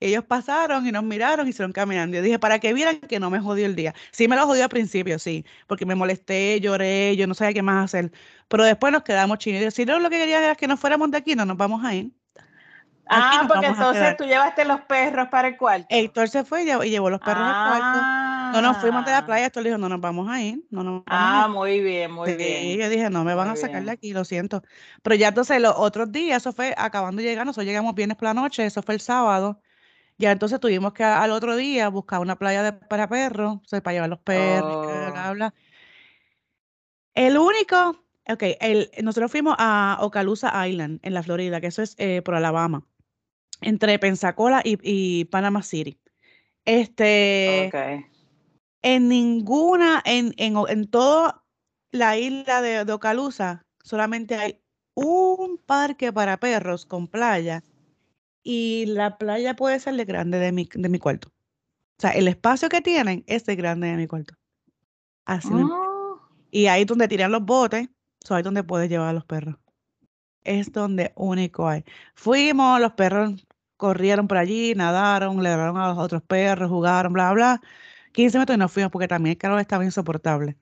Ellos 0.00 0.24
pasaron 0.24 0.86
y 0.86 0.92
nos 0.92 1.04
miraron 1.04 1.48
y 1.48 1.52
se 1.52 1.58
fueron 1.58 1.72
caminando. 1.72 2.16
Yo 2.16 2.22
dije, 2.22 2.38
para 2.38 2.60
que 2.60 2.72
vieran 2.74 3.00
que 3.00 3.18
no 3.20 3.30
me 3.30 3.40
jodió 3.40 3.66
el 3.66 3.74
día. 3.76 3.94
Sí 4.12 4.28
me 4.28 4.36
lo 4.36 4.46
jodió 4.46 4.64
al 4.64 4.70
principio, 4.70 5.18
sí, 5.18 5.44
porque 5.66 5.86
me 5.86 5.96
molesté, 5.96 6.60
lloré, 6.60 7.16
yo 7.16 7.26
no 7.26 7.34
sabía 7.34 7.54
qué 7.54 7.62
más 7.62 7.86
hacer. 7.86 8.12
Pero 8.48 8.64
después 8.64 8.92
nos 8.92 9.02
quedamos 9.02 9.38
chinos. 9.38 9.74
Si 9.74 9.84
no, 9.84 9.98
lo 9.98 10.10
que 10.10 10.18
quería 10.18 10.38
era 10.44 10.54
que 10.54 10.68
nos 10.68 10.78
fuéramos 10.80 11.10
de 11.10 11.18
aquí, 11.18 11.34
no 11.34 11.44
nos 11.46 11.56
vamos 11.56 11.84
a 11.84 11.94
ir. 11.94 12.12
Ah, 13.08 13.44
porque 13.46 13.66
entonces 13.66 14.16
tú 14.16 14.24
llevaste 14.24 14.64
los 14.64 14.80
perros 14.82 15.28
para 15.28 15.48
el 15.48 15.56
cuarto. 15.56 15.86
Héctor 15.88 16.28
se 16.28 16.44
fue 16.44 16.64
y 16.64 16.90
llevó 16.90 17.10
los 17.10 17.20
perros 17.20 17.42
al 17.42 17.68
cuarto. 17.68 17.98
No 18.52 18.62
nos 18.62 18.78
fuimos 18.78 19.04
de 19.04 19.10
la 19.12 19.18
ah. 19.18 19.26
playa, 19.26 19.46
Héctor 19.46 19.64
dijo, 19.64 19.78
no 19.78 19.88
nos 19.88 20.00
vamos 20.00 20.28
a 20.28 20.40
ir. 20.40 20.64
No 20.70 20.82
nos 20.82 21.02
ah, 21.06 21.48
muy 21.50 21.80
bien, 21.80 22.10
muy 22.10 22.34
bien. 22.34 22.64
Y 22.66 22.76
yo 22.78 22.88
dije, 22.88 23.10
no 23.10 23.24
me 23.24 23.34
van 23.34 23.48
a 23.48 23.56
sacar 23.56 23.84
de 23.84 23.90
aquí, 23.90 24.12
lo 24.12 24.24
siento. 24.24 24.62
Pero 25.02 25.14
ya 25.16 25.28
entonces 25.28 25.60
los 25.60 25.74
otros 25.76 26.10
días, 26.10 26.42
eso 26.42 26.52
fue 26.52 26.74
acabando 26.76 27.22
de 27.22 27.28
llegar, 27.28 27.46
nosotros 27.46 27.66
llegamos 27.66 27.94
viernes 27.94 28.16
por 28.16 28.26
la 28.26 28.34
noche, 28.34 28.66
eso 28.66 28.82
fue 28.82 28.94
el 28.94 29.00
sábado. 29.00 29.60
Ya 30.18 30.32
entonces 30.32 30.58
tuvimos 30.60 30.92
que 30.94 31.04
al 31.04 31.30
otro 31.30 31.56
día 31.56 31.88
buscar 31.88 32.20
una 32.20 32.36
playa 32.36 32.62
de, 32.62 32.72
para 32.72 33.08
perros, 33.08 33.56
o 33.56 33.68
sea, 33.68 33.82
para 33.82 33.94
llevar 33.94 34.08
los 34.08 34.20
perros, 34.20 34.86
bla, 35.12 35.32
bla. 35.32 35.54
Oh. 35.54 35.60
El 37.14 37.38
único, 37.38 38.04
ok, 38.28 38.42
el, 38.60 38.90
nosotros 39.02 39.30
fuimos 39.30 39.54
a 39.58 39.98
Ocalusa 40.00 40.66
Island, 40.68 41.00
en 41.02 41.14
la 41.14 41.22
Florida, 41.22 41.60
que 41.60 41.68
eso 41.68 41.82
es 41.82 41.94
eh, 41.98 42.22
por 42.22 42.34
Alabama. 42.34 42.84
Entre 43.60 43.98
Pensacola 43.98 44.60
y, 44.64 44.78
y 44.82 45.24
Panama 45.26 45.62
City. 45.62 45.98
Este, 46.64 47.70
en 48.82 49.08
ninguna, 49.08 50.02
en, 50.04 50.34
en, 50.36 50.56
en 50.68 50.88
toda 50.88 51.44
la 51.92 52.18
isla 52.18 52.60
de, 52.60 52.84
de 52.84 52.92
Ocalusa, 52.92 53.64
solamente 53.82 54.34
hay 54.34 54.60
un 54.94 55.58
parque 55.58 56.12
para 56.12 56.38
perros 56.38 56.86
con 56.86 57.06
playa 57.06 57.62
y 58.42 58.86
la 58.86 59.18
playa 59.18 59.54
puede 59.54 59.78
ser 59.80 59.94
de 59.94 60.04
grande 60.04 60.38
de 60.38 60.52
mi, 60.52 60.68
de 60.72 60.88
mi 60.88 60.98
cuarto. 60.98 61.28
O 61.28 62.00
sea, 62.00 62.10
el 62.10 62.28
espacio 62.28 62.68
que 62.68 62.80
tienen 62.80 63.24
es 63.26 63.44
de 63.46 63.56
grande 63.56 63.88
de 63.88 63.96
mi 63.96 64.06
cuarto. 64.06 64.34
Así. 65.24 65.48
Oh. 65.52 66.20
Y 66.50 66.66
ahí 66.66 66.84
donde 66.84 67.08
tiran 67.08 67.32
los 67.32 67.44
botes, 67.44 67.88
ahí 68.28 68.42
donde 68.42 68.64
puedes 68.64 68.88
llevar 68.88 69.08
a 69.08 69.12
los 69.12 69.24
perros. 69.24 69.56
Es 70.44 70.72
donde 70.72 71.12
único 71.16 71.68
hay. 71.68 71.84
Fuimos, 72.14 72.80
los 72.80 72.92
perros 72.92 73.45
corrieron 73.76 74.28
por 74.28 74.38
allí, 74.38 74.74
nadaron, 74.74 75.42
le 75.42 75.48
dieron 75.50 75.76
a 75.76 75.88
los 75.88 75.98
otros 75.98 76.22
perros, 76.22 76.70
jugaron, 76.70 77.12
bla, 77.12 77.32
bla. 77.32 77.60
15 78.12 78.38
minutos 78.38 78.56
y 78.56 78.58
nos 78.58 78.72
fuimos 78.72 78.90
porque 78.90 79.08
también 79.08 79.32
el 79.32 79.38
calor 79.38 79.60
estaba 79.60 79.84
insoportable. 79.84 80.56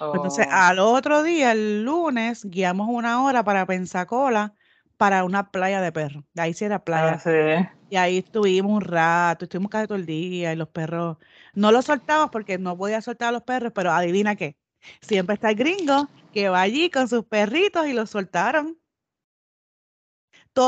Entonces, 0.00 0.46
oh. 0.48 0.52
al 0.52 0.78
otro 0.78 1.22
día, 1.22 1.52
el 1.52 1.84
lunes, 1.84 2.44
guiamos 2.44 2.88
una 2.90 3.22
hora 3.22 3.44
para 3.44 3.66
Pensacola 3.66 4.54
para 4.96 5.24
una 5.24 5.50
playa 5.50 5.80
de 5.80 5.92
perros. 5.92 6.24
De 6.32 6.42
ahí 6.42 6.54
sí 6.54 6.64
era 6.64 6.84
playa. 6.84 7.20
Ah, 7.24 7.72
y 7.90 7.96
ahí 7.96 8.18
estuvimos 8.18 8.72
un 8.72 8.80
rato, 8.80 9.44
estuvimos 9.44 9.70
casi 9.70 9.86
todo 9.86 9.98
el 9.98 10.06
día 10.06 10.52
y 10.52 10.56
los 10.56 10.68
perros, 10.68 11.18
no 11.54 11.72
los 11.72 11.84
soltamos 11.84 12.30
porque 12.30 12.58
no 12.58 12.76
podía 12.76 13.00
soltar 13.00 13.28
a 13.28 13.32
los 13.32 13.42
perros, 13.42 13.72
pero 13.74 13.92
adivina 13.92 14.36
qué, 14.36 14.56
siempre 15.00 15.34
está 15.34 15.50
el 15.50 15.56
gringo 15.56 16.08
que 16.32 16.48
va 16.48 16.60
allí 16.60 16.90
con 16.90 17.08
sus 17.08 17.24
perritos 17.24 17.86
y 17.86 17.92
los 17.92 18.10
soltaron 18.10 18.78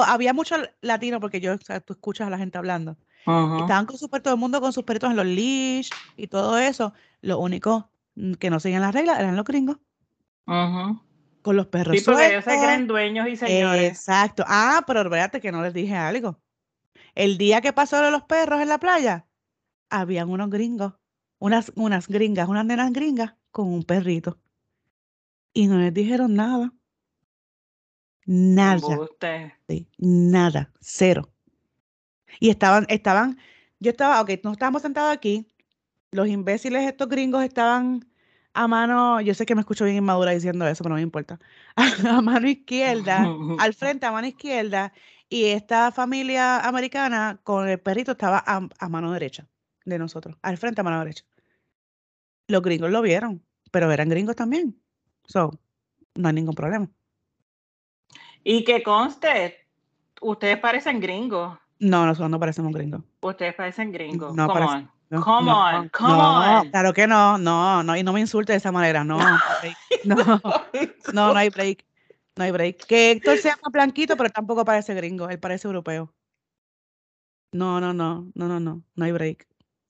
había 0.05 0.33
mucho 0.33 0.57
latino 0.81 1.21
porque 1.21 1.41
yo, 1.41 1.55
o 1.55 1.59
sea, 1.59 1.81
tú 1.81 1.93
escuchas 1.93 2.27
a 2.27 2.31
la 2.31 2.39
gente 2.39 2.59
hablando. 2.59 2.97
estaban 3.21 3.87
con 3.87 3.97
perritos, 3.97 4.23
todo 4.23 4.35
el 4.35 4.41
mundo 4.41 4.61
con 4.61 4.73
sus 4.73 4.85
perritos 4.85 5.11
en 5.11 5.17
los 5.17 5.27
leash 5.27 5.91
y 6.17 6.27
todo 6.27 6.59
eso. 6.59 6.93
Lo 7.21 7.39
único 7.39 7.91
mm, 8.17 8.35
que 8.35 8.51
no 8.51 8.61
seguían 8.61 8.83
las 8.83 8.95
reglas 8.95 9.19
eran 9.19 9.37
los 9.37 9.45
gringos. 9.45 9.79
Con 10.45 11.57
los 11.57 11.67
perros. 11.67 11.97
Sí, 11.97 12.05
porque 12.05 12.27
ellos 12.27 12.45
se 12.45 12.59
creen 12.59 12.87
dueños 12.87 13.29
y 13.29 13.37
señores. 13.37 13.93
Exacto. 13.93 14.45
Ah, 14.47 14.83
pero 14.87 15.03
espérate 15.03 15.41
que 15.41 15.53
no 15.53 15.63
les 15.63 15.73
dije 15.73 15.95
algo. 15.95 16.41
El 17.15 17.39
día 17.39 17.61
que 17.61 17.73
pasó 17.73 18.11
los 18.11 18.25
perros 18.25 18.61
en 18.61 18.69
la 18.69 18.79
playa, 18.79 19.27
habían 19.89 20.29
unos 20.29 20.51
gringos, 20.51 20.95
unas, 21.39 21.73
unas 21.75 22.09
gringas, 22.09 22.49
unas 22.49 22.65
nenas 22.65 22.93
gringas 22.93 23.35
con 23.51 23.73
un 23.73 23.85
perrito. 23.85 24.39
Y 25.53 25.69
no 25.69 25.79
les 25.79 25.95
dijeron 25.95 26.35
nada. 26.35 26.73
Nada. 28.27 28.81
nada, 29.99 30.73
cero. 30.81 31.31
Y 32.41 32.51
estaban, 32.51 32.85
estaban, 32.89 33.39
yo 33.79 33.93
estaba, 33.93 34.21
ok, 34.21 34.31
no 34.43 34.53
estábamos 34.53 34.83
sentados 34.83 35.13
aquí, 35.13 35.47
los 36.11 36.29
imbéciles 36.29 36.87
estos 36.87 37.09
gringos 37.09 37.45
estaban 37.45 38.05
a 38.53 38.67
mano, 38.69 39.21
yo 39.21 39.35
sé 39.35 39.47
que 39.47 39.55
me 39.55 39.61
escucho 39.61 39.85
bien 39.85 39.97
inmadura 39.97 40.33
diciendo 40.33 40.67
eso, 40.67 40.83
pero 40.83 40.95
no 40.95 40.97
me 40.97 41.03
importa, 41.03 41.39
a, 41.77 42.21
mano 42.21 42.49
izquierda, 42.49 43.27
al 43.59 43.75
frente 43.75 44.07
a 44.07 44.13
mano 44.13 44.27
izquierda, 44.27 44.93
y 45.29 45.47
esta 45.47 45.93
familia 45.93 46.61
americana 46.61 47.41
con 47.45 47.69
el 47.69 47.79
perrito 47.79 48.13
estaba 48.13 48.43
a, 48.47 48.69
a 48.79 48.89
mano 48.89 49.13
derecha 49.13 49.47
de 49.85 49.99
nosotros, 49.99 50.37
al 50.43 50.59
frente 50.59 50.81
a 50.81 50.85
mano 50.85 50.99
derecha. 50.99 51.25
Los 52.49 52.63
gringos 52.63 52.91
lo 52.91 53.03
vieron, 53.03 53.45
pero 53.71 53.91
eran 53.91 54.09
gringos 54.09 54.37
también. 54.37 54.81
So, 55.27 55.51
no 56.15 56.29
hay 56.29 56.35
ningún 56.35 56.55
problema. 56.55 56.89
Y 58.49 58.63
que 58.63 58.81
conste, 58.81 59.57
ustedes 60.21 60.57
parecen 60.59 61.01
gringos. 61.01 61.59
No, 61.81 62.07
nosotros 62.07 62.31
no 62.31 62.39
parecemos 62.39 62.73
gringos. 62.73 63.03
Ustedes 63.21 63.53
parecen 63.57 63.91
gringos. 63.91 64.37
No, 64.37 64.47
come 64.47 64.65
on. 64.65 64.91
come 65.21 65.51
on, 65.51 65.89
come 65.89 66.15
on. 66.15 66.71
Claro 66.71 66.93
que 66.93 67.09
no, 67.09 67.39
no, 67.39 67.83
no, 67.83 67.97
y 67.97 68.05
no 68.05 68.13
me 68.13 68.21
insulte 68.21 68.53
de 68.53 68.59
esa 68.59 68.71
manera, 68.71 69.03
no. 69.03 69.19
No, 70.05 70.17
no, 71.13 71.33
no 71.33 71.37
hay 71.37 71.49
break. 71.49 71.85
No 72.37 72.45
hay 72.45 72.53
break. 72.53 72.87
Que 72.87 73.11
Héctor 73.11 73.39
sea 73.39 73.59
más 73.61 73.73
blanquito, 73.73 74.17
pero 74.17 74.31
tampoco 74.31 74.65
parece 74.65 74.95
gringo, 74.95 75.29
él 75.29 75.41
parece 75.41 75.67
europeo. 75.67 76.15
No, 77.51 77.81
no, 77.81 77.93
no, 77.93 78.31
no, 78.33 78.47
no, 78.47 78.61
no, 78.61 78.83
no 78.95 79.05
hay 79.05 79.11
break. 79.11 79.49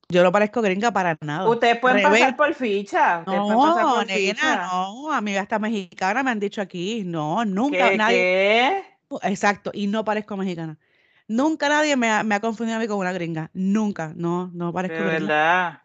Yo 0.08 0.22
no 0.22 0.30
parezco 0.30 0.62
gringa 0.62 0.92
para 0.92 1.18
nada. 1.20 1.48
Ustedes 1.48 1.78
pueden 1.78 2.02
pasar 2.02 2.36
por 2.36 2.54
ficha. 2.54 3.24
no, 3.26 4.04
nena, 4.04 4.68
no, 4.68 5.12
amiga 5.12 5.40
hasta 5.40 5.58
mexicana 5.58 6.22
me 6.22 6.30
han 6.30 6.38
dicho 6.38 6.60
aquí. 6.60 7.02
No, 7.04 7.44
nunca 7.44 7.90
¿Qué, 7.90 7.96
nadie. 7.96 8.16
¿Qué? 8.16 8.84
Exacto, 9.22 9.70
y 9.74 9.88
no 9.88 10.04
parezco 10.04 10.36
mexicana. 10.36 10.78
Nunca 11.26 11.68
nadie 11.68 11.96
me 11.96 12.08
ha, 12.08 12.22
me 12.22 12.36
ha, 12.36 12.40
confundido 12.40 12.76
a 12.76 12.80
mí 12.80 12.86
con 12.86 12.98
una 12.98 13.12
gringa. 13.12 13.50
Nunca, 13.52 14.12
no, 14.14 14.48
no 14.54 14.72
parezco 14.72 14.98
gringa. 14.98 15.12
verdad. 15.12 15.82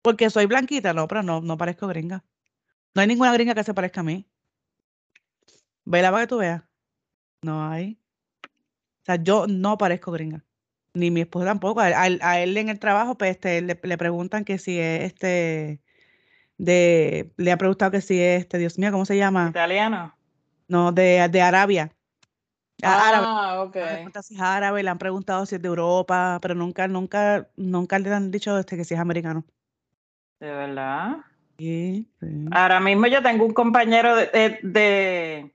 Porque 0.00 0.30
soy 0.30 0.46
blanquita, 0.46 0.94
no, 0.94 1.06
pero 1.08 1.22
no, 1.22 1.42
no 1.42 1.58
parezco 1.58 1.86
gringa. 1.88 2.24
No 2.94 3.02
hay 3.02 3.08
ninguna 3.08 3.32
gringa 3.34 3.54
que 3.54 3.64
se 3.64 3.74
parezca 3.74 4.00
a 4.00 4.04
mí. 4.04 4.26
Vela 5.84 6.10
para 6.10 6.22
que 6.22 6.28
tú 6.28 6.38
veas. 6.38 6.62
No 7.42 7.68
hay. 7.68 7.98
O 8.44 9.04
sea, 9.04 9.16
yo 9.16 9.46
no 9.46 9.76
parezco 9.76 10.10
gringa 10.10 10.42
ni 10.98 11.10
mi 11.10 11.22
esposo 11.22 11.46
tampoco. 11.46 11.80
A, 11.80 12.06
él 12.06 12.56
en 12.56 12.68
el 12.68 12.78
trabajo, 12.78 13.16
pues 13.16 13.32
este, 13.32 13.62
le, 13.62 13.76
preguntan 13.76 14.44
que 14.44 14.58
si 14.58 14.78
es 14.78 15.04
este, 15.04 15.80
de, 16.58 17.30
le 17.36 17.52
ha 17.52 17.56
preguntado 17.56 17.90
que 17.90 18.00
si 18.00 18.20
es 18.20 18.42
este, 18.42 18.58
Dios 18.58 18.78
mío, 18.78 18.92
¿cómo 18.92 19.04
se 19.04 19.16
llama? 19.16 19.48
Italiano. 19.50 20.14
No, 20.66 20.92
de, 20.92 21.28
de 21.30 21.40
Arabia. 21.40 21.90
Ah, 22.82 23.64
ok. 23.66 23.76
Si 24.22 24.34
es 24.34 24.40
árabe, 24.40 24.82
le 24.82 24.90
han 24.90 24.98
preguntado 24.98 25.46
si 25.46 25.56
es 25.56 25.62
de 25.62 25.68
Europa, 25.68 26.38
pero 26.40 26.54
nunca, 26.54 26.86
nunca, 26.86 27.48
nunca 27.56 27.98
le 27.98 28.12
han 28.12 28.30
dicho 28.30 28.58
este, 28.58 28.76
que 28.76 28.84
si 28.84 28.94
es 28.94 29.00
americano. 29.00 29.44
¿De 30.38 30.50
verdad? 30.50 31.16
Sí, 31.58 32.08
Ahora 32.52 32.78
mismo 32.78 33.08
yo 33.08 33.20
tengo 33.20 33.44
un 33.44 33.52
compañero 33.52 34.14
de, 34.14 34.60
de, 34.62 35.52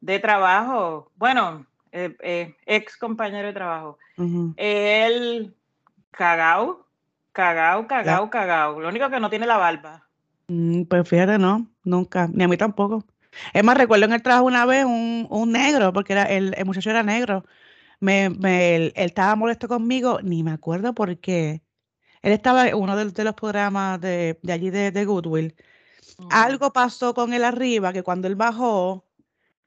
de 0.00 0.18
trabajo, 0.18 1.12
bueno, 1.16 1.66
eh, 1.94 2.16
eh, 2.22 2.56
ex 2.66 2.96
compañero 2.96 3.46
de 3.46 3.52
trabajo. 3.52 3.98
Él, 4.56 5.54
cagao, 6.10 6.86
cagao, 7.32 7.86
cagao, 7.86 8.30
cagao. 8.30 8.80
Lo 8.80 8.88
único 8.88 9.08
que 9.08 9.20
no 9.20 9.30
tiene 9.30 9.46
la 9.46 9.58
barba. 9.58 10.04
Mm, 10.48 10.82
pues 10.82 11.08
fíjate, 11.08 11.38
no, 11.38 11.68
nunca, 11.84 12.28
ni 12.32 12.42
a 12.42 12.48
mí 12.48 12.56
tampoco. 12.56 13.04
Es 13.52 13.62
más, 13.62 13.78
recuerdo 13.78 14.06
en 14.06 14.12
el 14.12 14.22
trabajo 14.22 14.44
una 14.44 14.66
vez 14.66 14.84
un, 14.84 15.28
un 15.30 15.52
negro, 15.52 15.92
porque 15.92 16.14
era, 16.14 16.24
el, 16.24 16.54
el, 16.56 16.64
muchacho 16.64 16.90
era 16.90 17.04
negro. 17.04 17.44
Me, 18.00 18.28
me, 18.28 18.74
él, 18.74 18.92
estaba 18.96 19.36
molesto 19.36 19.68
conmigo, 19.68 20.18
ni 20.20 20.42
me 20.42 20.50
acuerdo 20.50 20.94
por 20.94 21.16
qué. 21.18 21.62
Él 22.22 22.32
estaba 22.32 22.66
en 22.68 22.74
uno 22.74 22.96
de, 22.96 23.10
de 23.12 23.24
los 23.24 23.34
programas 23.34 24.00
de, 24.00 24.40
de 24.42 24.52
allí 24.52 24.70
de, 24.70 24.90
de 24.90 25.04
Goodwill. 25.04 25.54
Algo 26.30 26.72
pasó 26.72 27.14
con 27.14 27.32
él 27.32 27.44
arriba, 27.44 27.92
que 27.92 28.02
cuando 28.02 28.26
él 28.26 28.34
bajó, 28.34 29.04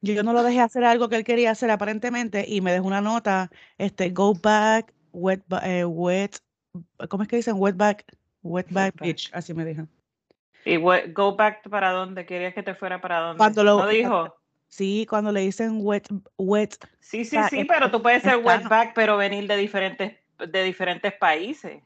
yo 0.02 0.24
no 0.24 0.34
lo 0.34 0.44
dejé 0.44 0.62
hacer 0.62 0.84
algo 0.84 1.10
que 1.10 1.16
él 1.16 1.24
quería 1.24 1.52
hacer 1.52 1.72
aparentemente 1.72 2.46
y 2.48 2.62
me 2.62 2.72
dejó 2.72 2.88
una 2.88 3.02
nota, 3.02 3.50
este, 3.78 4.10
go 4.10 4.34
back, 4.34 4.94
wet, 5.12 5.42
eh, 5.64 5.86
wet, 5.86 6.38
¿cómo 7.10 7.24
es 7.24 7.30
que 7.30 7.38
dicen? 7.38 7.56
Wet 7.58 7.76
back, 7.76 8.06
wet 8.44 8.68
back 8.72 9.00
bitch, 9.02 9.30
así 9.34 9.54
me 9.54 9.66
dijo. 9.66 9.88
¿Y 10.66 10.78
go 10.78 11.36
back 11.36 11.68
para 11.70 11.92
dónde? 11.92 12.26
¿Querías 12.26 12.54
que 12.54 12.64
te 12.64 12.76
fuera 12.76 13.00
para 13.00 13.20
dónde? 13.20 13.38
Cuando 13.38 13.64
lo, 13.64 13.88
dijo? 13.88 14.34
Sí, 14.70 15.06
cuando 15.10 15.32
le 15.32 15.40
dicen 15.40 15.80
wet, 15.82 16.10
wet. 16.38 16.76
Sí, 17.00 17.24
sí, 17.24 17.38
sí, 17.50 17.64
pero 17.64 17.90
tú 17.90 18.02
puedes 18.02 18.22
ser 18.22 18.36
wet 18.38 18.68
back, 18.68 18.92
pero 18.94 19.16
venir 19.16 19.48
de 19.48 19.56
diferentes, 19.56 20.18
de 20.46 20.64
diferentes 20.64 21.14
países. 21.14 21.82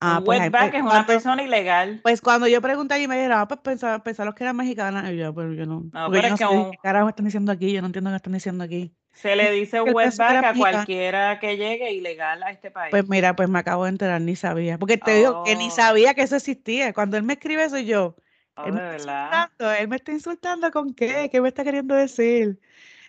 Ah, 0.00 0.22
pues, 0.24 0.38
wetback 0.40 0.74
es 0.74 0.82
una 0.82 1.06
persona 1.06 1.42
ilegal. 1.42 2.00
Pues 2.02 2.20
cuando 2.20 2.46
yo 2.46 2.62
pregunté 2.62 2.94
allí 2.94 3.08
me 3.08 3.16
dijeron, 3.16 3.38
ah, 3.40 3.48
pues 3.48 3.60
pensaba, 3.60 4.02
pensaron 4.02 4.32
que 4.32 4.44
era 4.44 4.52
mexicana. 4.52 5.12
Y 5.12 5.16
yo, 5.16 5.34
pero 5.34 5.52
yo 5.52 5.66
no. 5.66 5.84
no 5.92 6.06
porque 6.06 6.22
yo 6.22 6.30
no 6.30 6.36
sé 6.36 6.70
qué 6.70 6.78
carajo 6.82 7.08
están 7.08 7.24
diciendo 7.24 7.50
aquí, 7.50 7.72
yo 7.72 7.80
no 7.80 7.88
entiendo 7.88 8.10
qué 8.10 8.16
están 8.16 8.32
diciendo 8.32 8.64
aquí. 8.64 8.94
Se 9.12 9.34
le 9.34 9.50
dice 9.50 9.80
wetback 9.82 10.44
a 10.44 10.54
cualquiera 10.54 11.40
que 11.40 11.56
llegue 11.56 11.92
ilegal 11.92 12.44
a 12.44 12.50
este 12.52 12.70
país. 12.70 12.90
Pues 12.92 13.08
mira, 13.08 13.34
pues 13.34 13.48
me 13.48 13.58
acabo 13.58 13.84
de 13.84 13.90
enterar, 13.90 14.20
ni 14.20 14.36
sabía. 14.36 14.78
Porque 14.78 14.98
te 14.98 15.16
digo 15.16 15.42
que 15.42 15.56
ni 15.56 15.68
oh. 15.68 15.72
sabía 15.72 16.14
que 16.14 16.22
eso 16.22 16.36
existía. 16.36 16.92
Cuando 16.92 17.16
él 17.16 17.24
me 17.24 17.32
escribe 17.32 17.64
eso, 17.64 17.78
yo. 17.78 18.14
Oh, 18.54 18.66
él, 18.66 18.74
me 18.74 18.96
está 18.96 19.50
él 19.78 19.88
me 19.88 19.96
está 19.96 20.12
insultando 20.12 20.70
con 20.70 20.94
qué, 20.94 21.28
qué 21.30 21.40
me 21.40 21.48
está 21.48 21.64
queriendo 21.64 21.96
decir. 21.96 22.60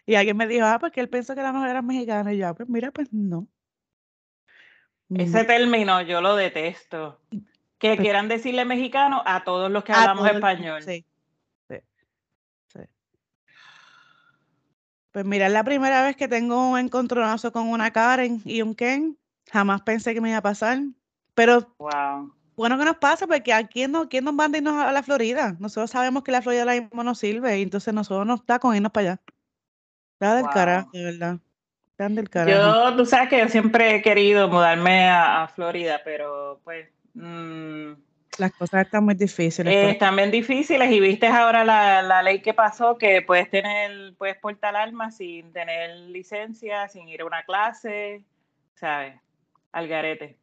Y 0.07 0.15
alguien 0.15 0.37
me 0.37 0.47
dijo, 0.47 0.65
ah, 0.65 0.79
porque 0.79 1.01
él 1.01 1.09
pensó 1.09 1.35
que 1.35 1.43
la 1.43 1.53
mujer 1.53 1.69
era 1.69 1.81
mexicana. 1.83 2.33
Y 2.33 2.37
yo, 2.37 2.47
ah, 2.47 2.55
pues 2.55 2.67
mira, 2.67 2.89
pues 2.89 3.13
no. 3.13 3.47
Ese 5.15 5.43
término 5.43 6.01
yo 6.01 6.21
lo 6.21 6.35
detesto. 6.35 7.19
Que 7.77 7.89
pues 7.89 7.99
quieran 8.01 8.27
decirle 8.27 8.65
mexicano 8.65 9.23
a 9.25 9.43
todos 9.43 9.71
los 9.71 9.83
que 9.83 9.93
hablamos 9.93 10.29
español. 10.29 10.83
Sí. 10.83 11.05
sí. 11.69 11.77
Pues 15.11 15.25
mira, 15.25 15.47
es 15.47 15.53
la 15.53 15.63
primera 15.63 16.03
vez 16.03 16.15
que 16.15 16.27
tengo 16.27 16.69
un 16.69 16.77
encontronazo 16.77 17.51
con 17.51 17.69
una 17.69 17.91
Karen 17.91 18.41
y 18.45 18.61
un 18.61 18.75
Ken. 18.75 19.17
Jamás 19.51 19.81
pensé 19.81 20.13
que 20.13 20.21
me 20.21 20.29
iba 20.29 20.37
a 20.37 20.43
pasar. 20.43 20.79
Pero 21.33 21.73
wow. 21.79 22.31
bueno 22.55 22.77
que 22.77 22.85
nos 22.85 22.97
pasa, 22.97 23.25
porque 23.25 23.53
aquí 23.53 23.87
no, 23.87 24.09
¿quién 24.09 24.25
nos 24.25 24.33
manda 24.33 24.57
irnos 24.57 24.75
a 24.75 24.91
la 24.91 25.01
Florida? 25.01 25.55
Nosotros 25.59 25.89
sabemos 25.89 26.23
que 26.23 26.31
la 26.31 26.41
Florida 26.41 26.65
la 26.65 26.89
no 26.91 27.15
sirve, 27.15 27.57
y 27.57 27.63
entonces 27.63 27.93
nosotros 27.93 28.27
nos 28.27 28.41
está 28.41 28.59
con 28.59 28.75
irnos 28.75 28.91
para 28.91 29.11
allá. 29.13 29.21
La 30.19 30.35
del 30.35 30.47
carajo, 30.47 30.89
de 30.91 31.03
verdad. 31.03 31.39
Están 31.99 32.15
del 32.15 32.29
carajo. 32.29 32.57
Yo, 32.57 32.95
tú 32.95 33.05
sabes 33.05 33.27
que 33.27 33.39
yo 33.39 33.49
siempre 33.49 33.95
he 33.95 34.01
querido 34.01 34.47
mudarme 34.47 35.09
a, 35.09 35.51
Florida, 35.53 35.99
pero 36.05 36.61
pues... 36.63 36.87
Mm, 37.13 37.91
las 38.37 38.53
cosas 38.53 38.85
están 38.85 39.03
muy 39.03 39.15
difíciles. 39.15 39.73
Eh, 39.73 39.89
están 39.89 40.15
bien 40.15 40.31
difíciles 40.31 40.89
y 40.93 41.01
viste 41.01 41.27
ahora 41.27 41.65
la, 41.65 42.23
ley 42.23 42.41
que 42.41 42.53
pasó 42.53 42.97
que 42.97 43.21
puedes 43.21 43.49
tener, 43.49 44.15
puedes 44.15 44.37
portar 44.37 44.77
armas 44.77 45.17
sin 45.17 45.51
tener 45.51 45.93
licencia, 46.07 46.87
sin 46.87 47.09
ir 47.09 47.19
a 47.19 47.25
una 47.25 47.43
clase, 47.43 48.23
¿sabes? 48.75 49.15
Al 49.73 49.89
garete. 49.89 50.37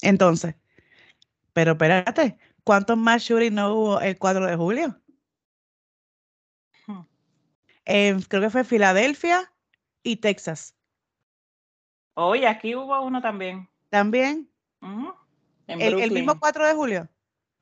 Entonces, 0.00 0.54
pero 1.52 1.72
espérate, 1.72 2.38
¿cuántos 2.64 2.96
más 2.96 3.20
shootings 3.24 3.52
no 3.52 3.74
hubo 3.74 4.00
el 4.00 4.16
4 4.16 4.46
de 4.46 4.56
julio? 4.56 4.96
Creo 7.90 8.42
que 8.42 8.50
fue 8.50 8.64
Filadelfia 8.64 9.50
y 10.02 10.16
Texas. 10.16 10.76
Hoy 12.14 12.44
aquí 12.44 12.74
hubo 12.76 13.00
uno 13.02 13.20
también. 13.20 13.68
También. 13.88 14.48
el, 15.66 16.10
mismo 16.12 16.38
4 16.38 16.66
de 16.68 16.74
julio. 16.74 17.08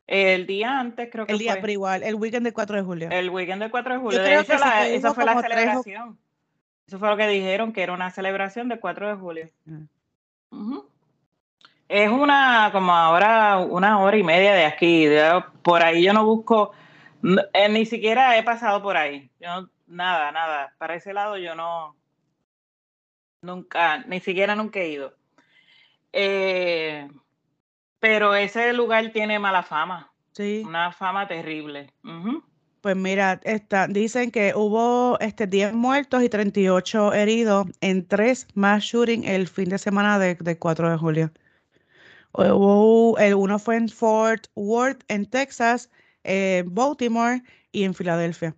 El 0.07 0.47
día 0.47 0.81
antes, 0.81 1.09
creo 1.11 1.27
que 1.27 1.33
El 1.33 1.39
día, 1.39 1.59
pero 1.61 1.73
igual, 1.73 2.03
el 2.03 2.15
weekend 2.15 2.45
del 2.45 2.53
4 2.53 2.77
de 2.77 2.83
julio. 2.83 3.09
El 3.11 3.31
weekend 3.31 3.63
del 3.63 3.71
4 3.71 3.95
de 3.95 4.01
julio. 4.01 4.23
de 4.23 4.41
hecho, 4.41 4.55
esa 4.55 5.15
fue 5.15 5.25
la 5.25 5.41
celebración. 5.41 6.19
Eso 6.87 6.99
fue 6.99 7.09
lo 7.09 7.17
que 7.17 7.29
dijeron, 7.29 7.73
que 7.73 7.83
era 7.83 7.93
una 7.93 8.11
celebración 8.11 8.69
del 8.69 8.81
4 8.81 9.09
de 9.09 9.15
julio. 9.15 9.49
Es 11.89 12.11
una, 12.11 12.71
como 12.73 12.93
ahora, 12.93 13.59
una 13.59 13.99
hora 14.01 14.17
y 14.17 14.23
media 14.23 14.55
de 14.55 14.67
aquí. 14.67 15.07
por 15.63 15.83
ahí 15.83 16.03
yo 16.03 16.13
no 16.13 16.25
busco, 16.25 16.73
eh, 17.53 17.69
ni 17.69 17.87
siquiera 17.87 18.37
he 18.37 18.43
pasado 18.43 18.83
por 18.83 18.97
ahí. 18.97 19.31
Yo, 19.41 19.69
nada, 19.89 20.33
nada. 20.33 20.75
Para 20.79 20.95
ese 20.95 21.13
lado 21.13 21.37
yo 21.37 21.55
no, 21.55 21.97
nunca, 23.43 23.99
ni 24.07 24.21
siquiera 24.21 24.55
nunca 24.55 24.81
he 24.81 24.91
ido. 24.91 25.15
Eh, 26.13 27.09
pero 27.99 28.35
ese 28.35 28.73
lugar 28.73 29.11
tiene 29.13 29.39
mala 29.39 29.63
fama. 29.63 30.13
Sí. 30.33 30.63
Una 30.65 30.93
fama 30.93 31.27
terrible. 31.27 31.93
Pues 32.81 32.97
mira, 32.97 33.41
está, 33.43 33.89
dicen 33.89 34.31
que 34.31 34.53
hubo 34.55 35.19
este, 35.19 35.47
10 35.47 35.73
muertos 35.73 36.23
y 36.23 36.29
38 36.29 37.13
heridos 37.13 37.67
en 37.81 38.07
tres 38.07 38.47
más 38.55 38.85
shootings 38.85 39.27
el 39.27 39.49
fin 39.49 39.69
de 39.69 39.79
semana 39.79 40.19
del 40.19 40.37
de 40.39 40.59
4 40.59 40.91
de 40.91 40.97
julio. 40.97 41.33
Hubo, 42.33 43.19
el 43.19 43.35
uno 43.35 43.59
fue 43.59 43.77
en 43.77 43.89
Fort 43.89 44.47
Worth, 44.55 45.03
en 45.09 45.27
Texas, 45.27 45.91
en 46.23 46.73
Baltimore 46.73 47.43
y 47.73 47.83
en 47.83 47.95
Filadelfia. 47.95 48.55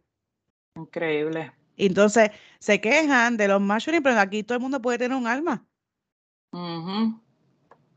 Increíble. 0.81 1.53
Entonces, 1.77 2.31
se 2.59 2.81
quejan 2.81 3.37
de 3.37 3.49
los 3.49 3.61
shootings, 3.61 4.03
pero 4.03 4.21
aquí 4.21 4.43
todo 4.43 4.57
el 4.57 4.63
mundo 4.63 4.83
puede 4.83 4.99
tener 4.99 5.17
un 5.17 5.27
arma. 5.27 5.65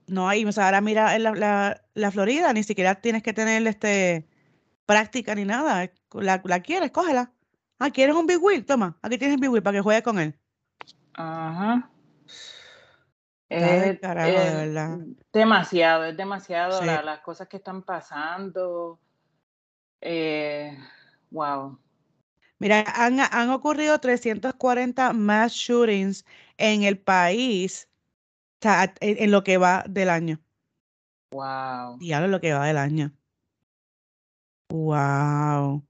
No 0.07 0.29
hay, 0.29 0.45
o 0.45 0.51
sea, 0.51 0.65
ahora 0.65 0.81
mira 0.81 1.15
en 1.15 1.23
la, 1.23 1.81
la, 1.93 2.11
Florida, 2.11 2.53
ni 2.53 2.63
siquiera 2.63 2.95
tienes 2.95 3.23
que 3.23 3.33
tener 3.33 3.65
este 3.67 4.27
práctica 4.85 5.33
ni 5.35 5.45
nada. 5.45 5.89
La, 6.13 6.41
la 6.43 6.59
quieres, 6.61 6.91
cógela. 6.91 7.31
Ah, 7.79 7.89
¿quieres 7.89 8.15
un 8.15 8.27
Big 8.27 8.41
Wheel? 8.41 8.65
Toma, 8.65 8.97
aquí 9.01 9.17
tienes 9.17 9.35
el 9.35 9.41
Big 9.41 9.49
Wheel 9.49 9.63
para 9.63 9.77
que 9.77 9.81
juegues 9.81 10.03
con 10.03 10.19
él. 10.19 10.37
Ajá. 11.13 11.89
Es, 13.49 14.01
demasiado, 15.31 16.05
es 16.05 16.17
demasiado 16.17 16.81
las 16.81 17.19
cosas 17.19 17.47
que 17.47 17.57
están 17.57 17.83
pasando. 17.83 18.99
Eh, 20.01 20.75
wow. 21.29 21.77
Mira, 22.59 22.83
han, 22.95 23.19
han 23.19 23.49
ocurrido 23.49 23.99
340 23.99 25.13
más 25.13 25.53
shootings 25.53 26.25
en 26.57 26.83
el 26.83 26.97
país 26.97 27.89
en, 29.01 29.31
lo 29.31 29.43
que 29.43 29.57
va 29.57 29.83
del 29.89 30.09
año. 30.09 30.41
Wow. 31.31 31.97
Y 31.99 32.13
ahora 32.13 32.27
lo 32.27 32.39
que 32.39 32.53
va 32.53 32.65
del 32.65 32.77
año. 32.77 33.11
Wow. 34.69 35.85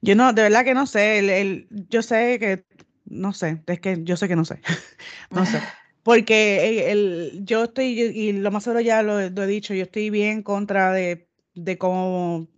Yo 0.00 0.14
no, 0.14 0.32
de 0.32 0.42
verdad 0.42 0.64
que 0.64 0.74
no 0.74 0.86
sé. 0.86 1.18
El, 1.18 1.68
yo 1.88 2.02
sé 2.02 2.38
que, 2.38 2.64
no 3.04 3.32
sé, 3.32 3.62
es 3.66 3.80
que 3.80 4.02
yo 4.02 4.16
sé 4.16 4.28
que 4.28 4.36
no 4.36 4.44
sé. 4.44 4.60
no 5.30 5.46
sé. 5.46 5.60
Porque 6.02 6.90
el, 6.90 7.44
yo 7.44 7.64
estoy, 7.64 8.00
y 8.00 8.32
lo 8.32 8.50
más 8.50 8.64
seguro 8.64 8.80
ya 8.80 9.04
lo, 9.04 9.20
he 9.20 9.46
dicho, 9.46 9.72
yo 9.72 9.84
estoy 9.84 10.10
bien 10.10 10.42
contra 10.42 10.92
de, 10.92 11.28
de 11.54 11.78
cómo, 11.78 12.48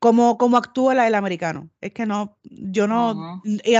cómo, 0.00 0.38
cómo 0.38 0.56
actúa 0.56 0.94
la, 0.94 1.06
el 1.06 1.14
americano. 1.14 1.68
Es 1.80 1.92
que 1.92 2.06
no, 2.06 2.36
yo 2.42 2.88
no, 2.88 3.40
y, 3.44 3.76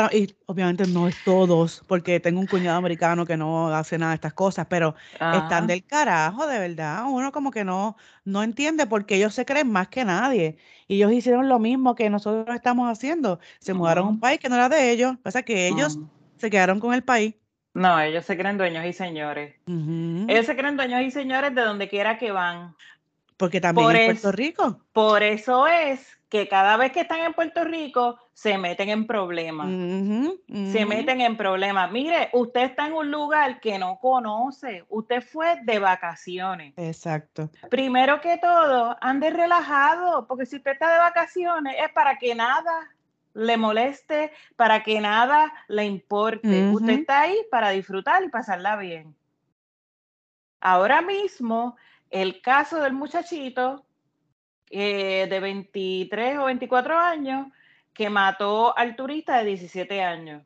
obviamente 0.47 0.87
no 0.87 1.09
es 1.09 1.17
todos, 1.25 1.83
porque 1.89 2.21
tengo 2.21 2.39
un 2.39 2.47
cuñado 2.47 2.79
americano 2.79 3.27
que 3.27 3.37
no 3.37 3.75
hace 3.75 3.99
nada 3.99 4.13
de 4.13 4.17
estas 4.17 4.35
cosas, 4.35 4.67
pero 4.69 4.95
están 5.15 5.67
del 5.67 5.85
carajo, 5.85 6.47
de 6.47 6.59
verdad. 6.61 7.05
Uno 7.09 7.33
como 7.33 7.51
que 7.51 7.65
no, 7.65 7.97
no 8.25 8.45
entiende 8.45 8.87
porque 8.87 9.17
ellos 9.17 9.35
se 9.35 9.45
creen 9.45 9.73
más 9.73 9.89
que 9.89 10.05
nadie. 10.05 10.59
Y 10.87 10.97
ellos 10.97 11.13
hicieron 11.13 11.49
lo 11.49 11.59
mismo 11.59 11.97
que 11.97 12.09
nosotros 12.11 12.55
estamos 12.55 12.89
haciendo. 12.91 13.41
Se 13.59 13.75
mudaron 13.75 14.07
a 14.07 14.11
un 14.11 14.21
país 14.21 14.39
que 14.39 14.49
no 14.49 14.57
era 14.57 14.69
de 14.69 14.93
ellos. 14.93 15.17
Pasa 15.23 15.43
que 15.43 15.67
ellos 15.67 15.99
se 16.37 16.51
quedaron 16.51 16.79
con 16.79 16.95
el 16.95 17.03
país. 17.03 17.35
No, 17.73 17.99
ellos 18.01 18.25
se 18.25 18.37
creen 18.37 18.59
dueños 18.59 18.85
y 18.85 18.93
señores. 18.93 19.55
Ellos 19.67 20.45
se 20.45 20.57
creen 20.57 20.77
dueños 20.77 21.03
y 21.03 21.11
señores 21.11 21.55
de 21.55 21.63
donde 21.63 21.89
quiera 21.89 22.19
que 22.19 22.33
van. 22.33 22.75
Porque 23.41 23.61
también 23.61 23.91
en 23.97 24.07
Puerto 24.07 24.33
Rico. 24.33 24.81
Por 24.93 25.23
eso 25.23 25.67
es 25.67 26.19
que 26.29 26.47
cada 26.47 26.77
vez 26.77 26.93
que 26.93 27.01
están 27.01 27.21
en 27.21 27.33
Puerto 27.33 27.65
Rico 27.65 28.19
se 28.35 28.59
meten 28.59 28.91
en 28.91 29.07
problemas. 29.07 29.67
Se 29.67 30.85
meten 30.85 31.23
en 31.23 31.39
problemas. 31.39 31.91
Mire, 31.91 32.29
usted 32.35 32.65
está 32.65 32.87
en 32.87 32.93
un 32.93 33.11
lugar 33.11 33.59
que 33.61 33.79
no 33.79 33.99
conoce. 33.99 34.85
Usted 34.91 35.23
fue 35.23 35.59
de 35.65 35.79
vacaciones. 35.79 36.75
Exacto. 36.77 37.51
Primero 37.71 38.21
que 38.21 38.37
todo, 38.37 38.97
ande 39.01 39.31
relajado, 39.31 40.27
porque 40.27 40.45
si 40.45 40.57
usted 40.57 40.73
está 40.73 40.93
de 40.93 40.99
vacaciones 40.99 41.75
es 41.83 41.91
para 41.93 42.19
que 42.19 42.35
nada 42.35 42.95
le 43.33 43.57
moleste, 43.57 44.33
para 44.55 44.83
que 44.83 45.01
nada 45.01 45.51
le 45.67 45.87
importe. 45.87 46.71
Usted 46.73 46.93
está 46.93 47.23
ahí 47.23 47.39
para 47.51 47.71
disfrutar 47.71 48.23
y 48.23 48.29
pasarla 48.29 48.77
bien. 48.77 49.17
Ahora 50.61 51.01
mismo 51.01 51.77
el 52.11 52.41
caso 52.41 52.83
del 52.83 52.93
muchachito 52.93 53.87
eh, 54.71 55.27
de 55.29 55.41
23 55.41 56.39
o 56.39 56.45
24 56.45 56.99
años 56.99 57.47
que 57.93 58.11
mató 58.11 58.77
al 58.77 58.97
turista 58.97 59.39
de 59.39 59.45
17 59.47 60.03
años. 60.03 60.45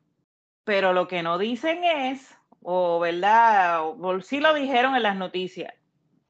Pero 0.64 0.92
lo 0.92 1.08
que 1.08 1.22
no 1.22 1.38
dicen 1.38 1.84
es, 1.84 2.34
o 2.62 3.00
verdad, 3.00 3.82
o, 3.82 4.20
sí 4.20 4.40
lo 4.40 4.54
dijeron 4.54 4.96
en 4.96 5.02
las 5.02 5.16
noticias, 5.16 5.74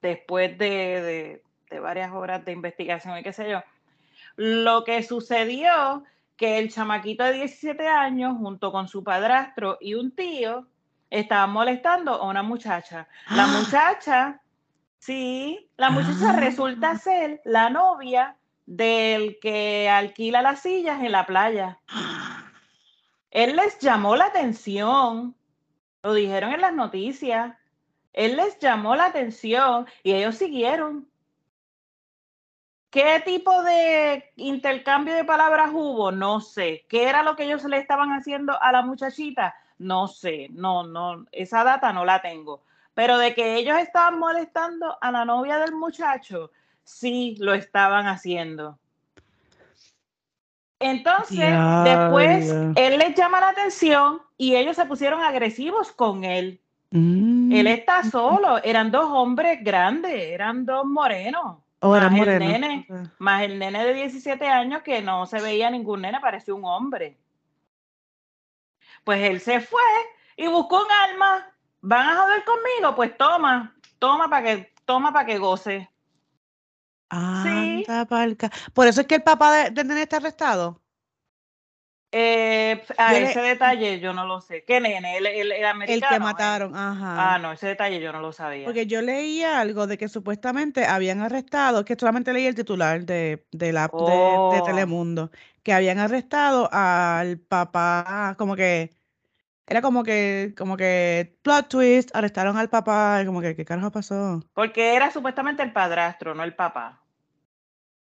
después 0.03 0.59
de, 0.59 1.43
de 1.71 1.81
varias 1.81 2.13
horas 2.13 2.45
de 2.45 2.53
investigación 2.53 3.19
y 3.19 3.23
qué 3.23 3.33
sé 3.33 3.49
yo, 3.49 3.63
lo 4.37 4.85
que 4.85 5.03
sucedió 5.03 6.05
que 6.37 6.59
el 6.59 6.73
chamaquito 6.73 7.25
de 7.25 7.33
17 7.35 7.87
años, 7.87 8.37
junto 8.39 8.73
con 8.73 8.89
su 8.89 9.05
padrastro 9.05 9.79
y 9.81 9.95
un 9.95 10.15
tío, 10.15 10.67
estaban 11.11 11.51
molestando 11.51 12.15
a 12.15 12.29
una 12.29 12.43
muchacha. 12.43 13.09
La 13.31 13.47
muchacha 13.47 14.41
Sí, 15.05 15.71
la 15.77 15.91
muchacha 15.91 16.31
ah. 16.31 16.37
resulta 16.41 16.97
ser 16.97 17.43
la 17.45 17.69
novia 17.69 18.39
del 18.65 19.39
que 19.39 19.87
alquila 19.87 20.41
las 20.41 20.61
sillas 20.61 21.03
en 21.03 21.13
la 21.13 21.27
playa. 21.27 21.79
Él 23.31 23.55
les 23.55 23.79
llamó 23.81 24.17
la 24.17 24.25
atención, 24.25 25.37
lo 26.03 26.15
dijeron 26.15 26.55
en 26.55 26.63
las 26.63 26.73
noticias, 26.73 27.55
él 28.15 28.37
les 28.37 28.59
llamó 28.61 28.97
la 28.97 29.05
atención 29.05 29.87
y 30.03 30.15
ellos 30.15 30.37
siguieron. 30.37 31.07
¿Qué 32.89 33.21
tipo 33.27 33.63
de 33.63 34.33
intercambio 34.37 35.15
de 35.15 35.25
palabras 35.25 35.69
hubo? 35.71 36.13
No 36.13 36.41
sé. 36.41 36.87
¿Qué 36.89 37.11
era 37.11 37.23
lo 37.23 37.37
que 37.37 37.45
ellos 37.45 37.63
le 37.65 37.77
estaban 37.77 38.09
haciendo 38.13 38.59
a 38.63 38.73
la 38.73 38.81
muchachita? 38.81 39.55
No 39.77 40.09
sé. 40.09 40.49
No, 40.53 40.87
no, 40.87 41.27
esa 41.31 41.63
data 41.63 41.93
no 41.93 42.07
la 42.07 42.23
tengo. 42.23 42.63
Pero 42.95 43.19
de 43.19 43.35
que 43.35 43.57
ellos 43.57 43.77
estaban 43.79 44.19
molestando 44.19 44.97
a 45.01 45.11
la 45.11 45.25
novia 45.25 45.59
del 45.59 45.75
muchacho, 45.75 46.51
sí 46.85 47.37
lo 47.39 47.53
estaban 47.55 48.07
haciendo. 48.07 48.79
Entonces, 50.79 51.55
después 51.85 52.51
él 52.77 52.99
les 52.99 53.15
llama 53.15 53.41
la 53.41 53.49
atención 53.51 54.21
y 54.37 54.55
ellos 54.55 54.77
se 54.77 54.85
pusieron 54.85 55.21
agresivos 55.23 55.93
con 55.93 56.25
él. 56.25 56.61
Mm. 56.91 57.53
Él 57.53 57.67
está 57.67 58.05
solo, 58.05 58.63
eran 58.63 58.91
dos 58.91 59.07
hombres 59.11 59.59
grandes, 59.63 60.13
eran 60.13 60.67
dos 60.67 60.85
morenos. 60.85 61.59
Oh, 61.81 61.91
más, 61.91 62.13
el 62.15 62.39
nene, 62.39 62.87
más 63.19 63.43
el 63.43 63.59
nene 63.59 63.85
de 63.85 63.95
17 63.95 64.47
años 64.49 64.83
que 64.83 65.03
no 65.03 65.27
se 65.27 65.41
veía 65.41 65.71
ningún 65.71 66.03
nene, 66.03 66.21
parecía 66.21 66.55
un 66.55 66.65
hombre. 66.65 67.19
Pues 69.05 69.23
él 69.23 69.41
se 69.41 69.61
fue 69.61 69.83
y 70.37 70.47
buscó 70.47 70.83
un 70.83 70.91
alma 70.91 71.47
¿Van 71.87 72.09
a 72.09 72.17
joder 72.17 72.45
conmigo? 72.45 72.97
Pues 72.97 73.15
toma, 73.19 73.77
toma 73.99 74.31
para 74.31 74.43
que, 74.43 74.73
toma 74.87 75.13
para 75.13 75.27
que 75.27 75.37
goce. 75.37 75.91
Ah, 77.11 77.43
sí. 77.45 77.87
Por 78.73 78.87
eso 78.87 79.03
es 79.03 79.07
que 79.07 79.17
el 79.17 79.23
papá 79.23 79.53
de, 79.53 79.85
de 79.85 80.03
está 80.03 80.17
arrestado. 80.17 80.81
Eh, 82.11 82.83
a 82.97 83.17
ese 83.17 83.41
detalle 83.41 84.01
yo 84.01 84.15
no 84.15 84.25
lo 84.25 84.41
sé. 84.41 84.65
¿Qué 84.65 84.81
nene? 84.81 85.19
El, 85.19 85.27
el, 85.27 85.53
el 85.53 85.65
americano. 85.67 86.15
El 86.15 86.19
que 86.19 86.25
mataron, 86.25 86.75
ajá. 86.75 87.35
Ah, 87.35 87.39
no, 87.39 87.53
ese 87.53 87.67
detalle 87.67 88.01
yo 88.01 88.13
no 88.13 88.21
lo 88.21 88.33
sabía. 88.33 88.65
Porque 88.65 88.87
yo 88.87 89.03
leí 89.03 89.43
algo 89.43 89.87
de 89.87 89.99
que 89.99 90.09
supuestamente 90.09 90.87
habían 90.87 91.21
arrestado, 91.21 91.85
que 91.85 91.97
solamente 91.99 92.33
leí 92.33 92.47
el 92.47 92.55
titular 92.55 93.05
de, 93.05 93.47
de 93.53 93.73
la 93.73 93.89
de, 93.89 93.91
oh. 93.93 94.63
Telemundo, 94.65 95.31
que 95.63 95.75
habían 95.75 95.99
arrestado 95.99 96.71
al 96.73 97.39
papá, 97.41 98.37
como 98.39 98.57
que 98.57 98.91
era 99.67 99.81
como 99.81 100.03
que, 100.03 100.55
como 100.57 100.77
que 100.77 101.39
plot 101.43 101.69
twist, 101.69 102.15
arrestaron 102.15 102.57
al 102.57 102.69
papá, 102.69 103.21
y 103.23 103.27
como 103.27 103.41
que, 103.41 103.57
¿qué 103.57 103.65
carajo 103.65 103.91
pasó? 103.91 104.43
Porque 104.53 104.95
era 104.95 105.11
supuestamente 105.11 105.63
el 105.63 105.73
padrastro, 105.73 106.35
no 106.35 106.45
el 106.45 106.55
papá. 106.55 107.01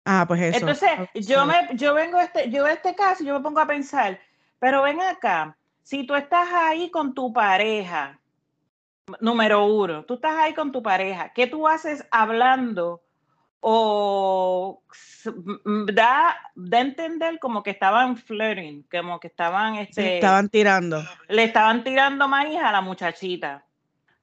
Ah, 0.04 0.24
pues 0.26 0.40
eso. 0.40 0.58
Entonces, 0.58 0.90
yo 1.14 1.46
me, 1.46 1.54
yo 1.74 1.94
vengo 1.94 2.18
este, 2.18 2.50
yo 2.50 2.66
este 2.66 2.94
caso, 2.94 3.22
yo 3.22 3.34
me 3.34 3.40
pongo 3.40 3.60
a 3.60 3.66
pensar, 3.66 4.18
pero 4.58 4.82
ven 4.82 5.00
acá, 5.00 5.56
si 5.82 6.04
tú 6.06 6.14
estás 6.14 6.48
ahí 6.52 6.90
con 6.90 7.14
tu 7.14 7.32
pareja, 7.32 8.18
número 9.20 9.66
uno, 9.66 10.04
tú 10.04 10.14
estás 10.14 10.36
ahí 10.36 10.54
con 10.54 10.72
tu 10.72 10.82
pareja, 10.82 11.32
¿qué 11.34 11.46
tú 11.46 11.68
haces 11.68 12.06
hablando? 12.10 13.01
O 13.64 14.82
da, 15.94 16.36
da 16.54 16.78
a 16.78 16.80
entender 16.80 17.38
como 17.38 17.62
que 17.62 17.70
estaban 17.70 18.16
flirting, 18.16 18.84
como 18.90 19.20
que 19.20 19.28
estaban 19.28 19.76
este, 19.76 20.16
estaban 20.16 20.48
tirando. 20.48 21.02
Le 21.28 21.44
estaban 21.44 21.84
tirando 21.84 22.26
maíz 22.26 22.58
a 22.60 22.72
la 22.72 22.80
muchachita. 22.80 23.64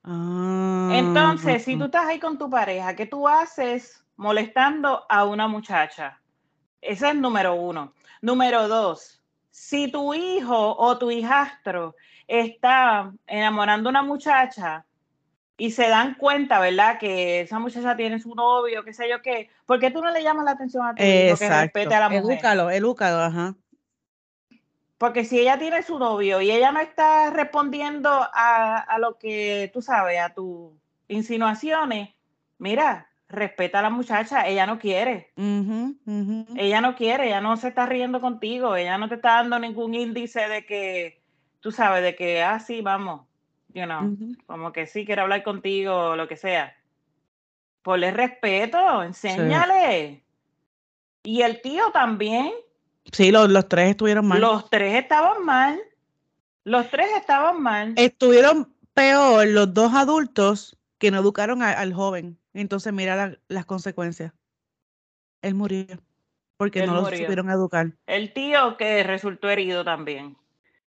Ah, 0.03 0.89
Entonces, 0.91 1.63
si 1.63 1.77
tú 1.77 1.85
estás 1.85 2.05
ahí 2.05 2.19
con 2.19 2.37
tu 2.37 2.49
pareja, 2.49 2.95
¿qué 2.95 3.05
tú 3.05 3.27
haces 3.27 4.03
molestando 4.19 5.05
a 5.07 5.23
una 5.23 5.47
muchacha. 5.47 6.19
Ese 6.81 7.09
es 7.09 7.15
número 7.15 7.55
uno. 7.55 7.93
Número 8.21 8.67
dos, 8.67 9.23
si 9.49 9.89
tu 9.89 10.13
hijo 10.13 10.75
o 10.77 10.97
tu 10.97 11.09
hijastro 11.09 11.95
está 12.27 13.13
enamorando 13.25 13.87
a 13.87 13.91
una 13.91 14.03
muchacha 14.03 14.85
y 15.59 15.71
se 15.71 15.87
dan 15.87 16.15
cuenta, 16.15 16.59
¿verdad? 16.59 16.97
Que 16.97 17.41
esa 17.41 17.59
muchacha 17.59 17.95
tiene 17.95 18.19
su 18.19 18.33
novio, 18.33 18.83
qué 18.83 18.93
sé 18.93 19.07
yo 19.09 19.21
qué, 19.21 19.49
¿por 19.65 19.79
qué 19.79 19.91
tú 19.91 20.01
no 20.01 20.09
le 20.09 20.23
llamas 20.23 20.45
la 20.45 20.51
atención 20.51 20.85
a 20.85 20.95
tu 20.95 21.03
hijo 21.03 21.37
que 21.37 21.49
respete 21.49 21.93
a 21.93 21.99
la 21.99 22.09
mujer? 22.09 22.37
Edúcalo, 22.37 22.71
edúcalo, 22.71 23.17
ajá. 23.21 23.55
Porque 24.97 25.23
si 25.23 25.39
ella 25.39 25.59
tiene 25.59 25.83
su 25.83 25.99
novio 25.99 26.41
y 26.41 26.51
ella 26.51 26.71
no 26.71 26.79
está 26.79 27.29
respondiendo 27.29 28.09
a, 28.09 28.77
a 28.77 28.97
lo 28.99 29.17
que 29.17 29.69
tú 29.73 29.81
sabes, 29.81 30.19
a 30.19 30.33
tus 30.33 30.71
insinuaciones, 31.07 32.09
mira, 32.57 33.09
respeta 33.29 33.79
a 33.79 33.83
la 33.83 33.89
muchacha, 33.89 34.47
ella 34.47 34.65
no 34.65 34.79
quiere. 34.79 35.31
Ella 36.55 36.81
no 36.81 36.95
quiere, 36.95 37.27
ella 37.27 37.41
no 37.41 37.55
se 37.57 37.69
está 37.69 37.85
riendo 37.85 38.19
contigo, 38.19 38.75
ella 38.75 38.97
no 38.97 39.07
te 39.07 39.15
está 39.15 39.35
dando 39.35 39.59
ningún 39.59 39.93
índice 39.93 40.47
de 40.47 40.65
que, 40.65 41.21
tú 41.59 41.71
sabes, 41.71 42.01
de 42.03 42.15
que, 42.15 42.41
ah, 42.41 42.59
sí, 42.59 42.81
vamos, 42.81 43.28
you 43.73 43.85
know, 43.85 44.15
como 44.45 44.71
que 44.71 44.85
sí, 44.85 45.05
quiere 45.05 45.21
hablar 45.21 45.43
contigo, 45.43 46.15
lo 46.15 46.27
que 46.27 46.35
sea. 46.35 46.75
Ponle 47.81 48.11
respeto, 48.11 49.03
enséñale. 49.03 50.23
Y 51.23 51.41
el 51.41 51.61
tío 51.61 51.91
también. 51.91 52.51
Sí, 53.11 53.31
los, 53.31 53.49
los 53.49 53.67
tres 53.67 53.91
estuvieron 53.91 54.27
mal. 54.27 54.41
Los 54.41 54.69
tres 54.69 54.95
estaban 54.95 55.43
mal. 55.45 55.79
Los 56.63 56.89
tres 56.89 57.07
estaban 57.17 57.61
mal. 57.61 57.93
Estuvieron 57.95 58.73
peor 58.93 59.47
los 59.47 59.73
dos 59.73 59.93
adultos 59.93 60.77
que 60.97 61.11
no 61.11 61.19
educaron 61.19 61.63
al 61.63 61.93
joven. 61.93 62.37
Entonces 62.53 62.93
mira 62.93 63.37
las 63.47 63.65
consecuencias. 63.65 64.33
Él 65.41 65.55
murió 65.55 65.85
porque 66.57 66.85
no 66.85 66.93
lo 66.93 67.05
supieron 67.05 67.49
educar. 67.49 67.93
El 68.05 68.33
tío 68.33 68.75
que 68.75 69.01
resultó 69.03 69.49
herido 69.49 69.85
también. 69.85 70.35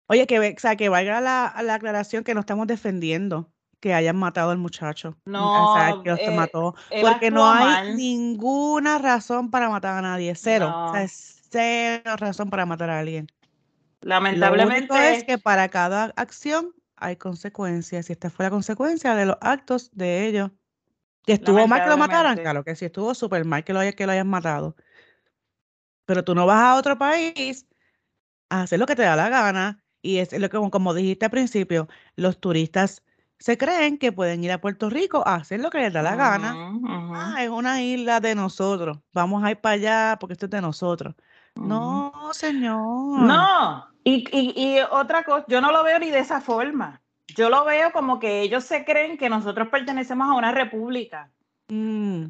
Oye, 0.08 0.26
que, 0.26 0.38
o 0.38 0.58
sea, 0.58 0.76
que 0.76 0.88
valga 0.88 1.20
la, 1.20 1.54
la 1.62 1.74
aclaración 1.74 2.24
que 2.24 2.34
no 2.34 2.40
estamos 2.40 2.66
defendiendo 2.66 3.50
que 3.80 3.94
hayan 3.94 4.16
matado 4.16 4.50
al 4.50 4.58
muchacho. 4.58 5.16
No, 5.24 5.72
o 5.72 5.76
sea, 5.76 6.00
que 6.02 6.10
los 6.10 6.18
eh, 6.20 6.30
mató. 6.30 6.74
Porque 7.00 7.30
no 7.30 7.50
hay 7.50 7.94
ninguna 7.94 8.98
razón 8.98 9.50
para 9.50 9.68
matar 9.68 9.98
a 9.98 10.02
nadie. 10.02 10.34
Cero. 10.34 10.72
O 10.74 10.92
sea, 10.94 11.06
cero 11.08 12.16
razón 12.16 12.50
para 12.50 12.66
matar 12.66 12.90
a 12.90 12.98
alguien. 13.00 13.26
Lamentablemente. 14.00 14.88
Lo 14.88 14.96
es 14.96 15.24
que 15.24 15.38
para 15.38 15.68
cada 15.68 16.12
acción 16.16 16.72
hay 16.96 17.16
consecuencias. 17.16 18.08
Y 18.08 18.12
esta 18.12 18.30
fue 18.30 18.44
la 18.44 18.50
consecuencia 18.50 19.14
de 19.14 19.26
los 19.26 19.36
actos 19.40 19.90
de 19.92 20.26
ellos. 20.26 20.50
Que 21.24 21.34
estuvo 21.34 21.66
mal 21.66 21.82
que 21.82 21.90
lo 21.90 21.96
mataran, 21.96 22.38
claro 22.38 22.62
que 22.62 22.76
sí, 22.76 22.84
estuvo 22.84 23.12
súper 23.12 23.44
mal 23.44 23.64
que 23.64 23.72
lo, 23.72 23.80
que 23.96 24.06
lo 24.06 24.12
hayan 24.12 24.28
matado. 24.28 24.76
Pero 26.04 26.22
tú 26.22 26.36
no 26.36 26.46
vas 26.46 26.62
a 26.62 26.76
otro 26.76 26.96
país 26.98 27.66
a 28.48 28.62
hacer 28.62 28.78
lo 28.78 28.86
que 28.86 28.94
te 28.94 29.02
da 29.02 29.16
la 29.16 29.28
gana. 29.28 29.84
Y 30.06 30.18
es 30.18 30.32
lo 30.32 30.48
que, 30.48 30.70
como 30.70 30.94
dijiste 30.94 31.24
al 31.24 31.32
principio, 31.32 31.88
los 32.14 32.38
turistas 32.38 33.02
se 33.38 33.58
creen 33.58 33.98
que 33.98 34.12
pueden 34.12 34.44
ir 34.44 34.52
a 34.52 34.60
Puerto 34.60 34.88
Rico 34.88 35.22
a 35.26 35.34
hacer 35.34 35.60
lo 35.60 35.68
que 35.68 35.78
les 35.78 35.92
da 35.92 36.00
la 36.02 36.14
gana. 36.14 36.54
Ah, 37.14 37.42
es 37.42 37.50
una 37.50 37.82
isla 37.82 38.20
de 38.20 38.34
nosotros. 38.34 38.98
Vamos 39.12 39.42
a 39.44 39.50
ir 39.50 39.60
para 39.60 39.74
allá 39.74 40.16
porque 40.20 40.34
esto 40.34 40.46
es 40.46 40.50
de 40.50 40.60
nosotros. 40.62 41.14
No, 41.56 42.12
señor. 42.32 43.20
No. 43.20 43.86
Y, 44.04 44.24
y, 44.30 44.52
y 44.56 44.78
otra 44.90 45.24
cosa, 45.24 45.44
yo 45.48 45.60
no 45.60 45.72
lo 45.72 45.82
veo 45.82 45.98
ni 45.98 46.10
de 46.10 46.20
esa 46.20 46.40
forma. 46.40 47.02
Yo 47.34 47.50
lo 47.50 47.64
veo 47.64 47.90
como 47.92 48.20
que 48.20 48.42
ellos 48.42 48.64
se 48.64 48.84
creen 48.84 49.18
que 49.18 49.28
nosotros 49.28 49.68
pertenecemos 49.68 50.28
a 50.28 50.34
una 50.34 50.52
república. 50.52 51.30
Mm. 51.68 52.26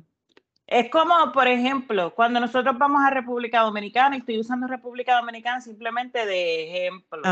Es 0.66 0.90
como, 0.90 1.30
por 1.32 1.46
ejemplo, 1.46 2.12
cuando 2.14 2.40
nosotros 2.40 2.76
vamos 2.76 3.00
a 3.04 3.10
República 3.10 3.60
Dominicana, 3.60 4.16
y 4.16 4.18
estoy 4.18 4.40
usando 4.40 4.66
República 4.66 5.16
Dominicana 5.16 5.60
simplemente 5.60 6.26
de 6.26 6.64
ejemplo, 6.64 7.22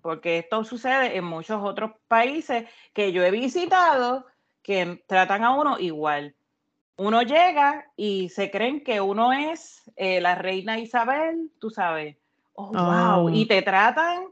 porque 0.00 0.38
esto 0.38 0.62
sucede 0.62 1.16
en 1.16 1.24
muchos 1.24 1.60
otros 1.60 1.90
países 2.06 2.68
que 2.92 3.10
yo 3.10 3.24
he 3.24 3.32
visitado 3.32 4.26
que 4.62 5.02
tratan 5.08 5.42
a 5.42 5.50
uno 5.50 5.78
igual. 5.80 6.36
Uno 6.96 7.22
llega 7.22 7.90
y 7.96 8.28
se 8.28 8.52
creen 8.52 8.84
que 8.84 9.00
uno 9.00 9.32
es 9.32 9.82
eh, 9.96 10.20
la 10.20 10.36
reina 10.36 10.78
Isabel, 10.78 11.50
tú 11.58 11.70
sabes. 11.70 12.16
Oh, 12.54 12.70
wow. 12.72 13.28
Y 13.28 13.42
oh. 13.42 13.48
te 13.48 13.62
tratan 13.62 14.26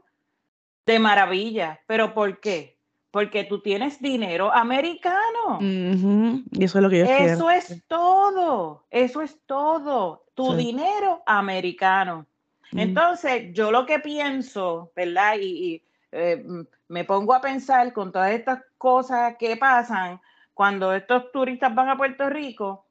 de 0.85 0.99
maravilla. 0.99 1.81
¿Pero 1.85 2.13
por 2.13 2.39
qué? 2.39 2.77
Porque 3.13 3.43
tú 3.43 3.61
tienes 3.61 4.01
dinero 4.01 4.51
americano. 4.51 5.59
Y 5.61 6.63
eso 6.63 6.79
es 6.79 6.81
lo 6.81 6.89
que 6.89 6.97
yo 6.97 7.05
Eso 7.05 7.51
es 7.51 7.83
todo, 7.87 8.87
eso 8.89 9.21
es 9.21 9.37
todo, 9.45 10.25
tu 10.33 10.55
dinero 10.55 11.21
americano. 11.27 12.25
Entonces, 12.71 13.53
yo 13.53 13.71
lo 13.71 13.85
que 13.85 13.99
pienso, 13.99 14.91
¿verdad? 14.95 15.35
Y, 15.39 15.83
eh, 16.11 16.43
me 16.87 17.03
pongo 17.03 17.35
a 17.35 17.41
pensar 17.41 17.93
con 17.93 18.11
todas 18.11 18.31
estas 18.31 18.63
cosas 18.79 19.35
que 19.37 19.57
pasan 19.57 20.19
cuando 20.55 20.91
estos 20.91 21.31
turistas 21.31 21.73
van 21.75 21.89
a 21.89 21.97
Puerto 21.97 22.27
Rico, 22.31 22.87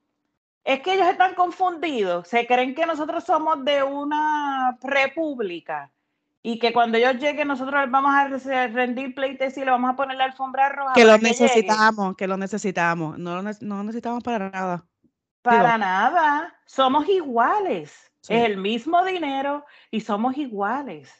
es 0.63 0.83
que 0.83 0.95
ellos 0.95 1.09
están 1.09 1.35
confundidos, 1.35 2.29
se 2.29 2.47
creen 2.47 2.77
que 2.77 2.87
nosotros 2.87 3.25
somos 3.25 3.65
de 3.65 3.83
una 3.83 4.79
república 4.83 5.91
y 6.43 6.59
que 6.59 6.73
cuando 6.73 6.99
ellos 6.99 7.17
lleguen 7.17 7.49
nosotros 7.49 7.81
les 7.81 7.91
vamos 7.91 8.13
a 8.15 8.67
rendir 8.69 9.15
pleites 9.15 9.57
y 9.57 9.65
le 9.65 9.71
vamos 9.71 9.91
a 9.91 9.97
poner 9.97 10.17
la 10.17 10.25
alfombra 10.25 10.69
roja. 10.71 10.93
Que 10.95 11.05
lo 11.05 11.17
necesitamos, 11.19 12.17
que 12.17 12.27
lo 12.27 12.37
necesitamos, 12.37 13.19
no 13.19 13.41
lo, 13.41 13.51
no 13.61 13.85
necesitamos 13.85 14.23
para 14.25 14.51
nada. 14.51 14.85
Para 15.43 15.79
nada, 15.79 16.57
somos 16.67 17.09
iguales, 17.09 18.13
es 18.29 18.45
el 18.45 18.57
mismo 18.57 19.05
dinero 19.05 19.65
y 19.91 20.01
somos 20.01 20.37
iguales. 20.37 21.13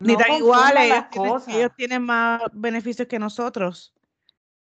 Ni 0.00 0.16
tan 0.16 0.32
iguales, 0.32 1.04
ellos 1.48 1.70
tienen, 1.76 2.02
más 2.02 2.42
beneficios 2.52 3.06
que 3.06 3.18
nosotros 3.18 3.94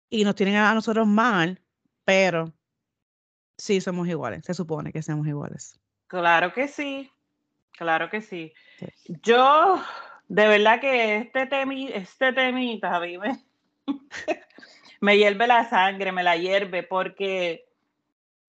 y 0.09 0.23
nos 0.23 0.35
tienen 0.35 0.55
a 0.55 0.73
nosotros 0.73 1.07
mal, 1.07 1.61
pero 2.03 2.53
sí 3.57 3.79
somos 3.79 4.07
iguales, 4.07 4.45
se 4.45 4.53
supone 4.53 4.91
que 4.91 5.01
somos 5.01 5.27
iguales. 5.27 5.79
Claro 6.07 6.53
que 6.53 6.67
sí, 6.67 7.11
claro 7.77 8.09
que 8.09 8.21
sí. 8.21 8.53
Yo, 9.23 9.81
de 10.27 10.47
verdad 10.47 10.81
que 10.81 11.17
este, 11.17 11.45
temi, 11.45 11.87
este 11.87 12.33
temita 12.33 12.95
a 12.95 12.99
mí 12.99 13.17
me, 14.99 15.17
hierve 15.17 15.47
la 15.47 15.69
sangre, 15.69 16.11
me 16.11 16.23
la 16.23 16.35
hierve, 16.35 16.83
porque 16.83 17.65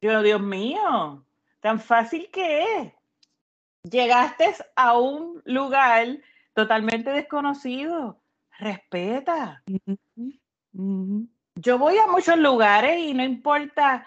yo, 0.01 0.23
Dios 0.23 0.41
mío, 0.41 1.25
tan 1.61 1.79
fácil 1.79 2.29
que 2.33 2.63
es. 2.63 2.93
Llegaste 3.85 4.55
a 4.75 4.99
un 4.99 5.41
lugar 5.45 6.19
totalmente 6.55 7.11
desconocido. 7.11 8.21
Respeta. 8.59 9.63
Yo 10.73 11.79
voy 11.79 11.99
a 11.99 12.07
muchos 12.09 12.37
lugares 12.39 12.99
y 12.99 13.15
no 13.15 13.23
importa 13.23 14.07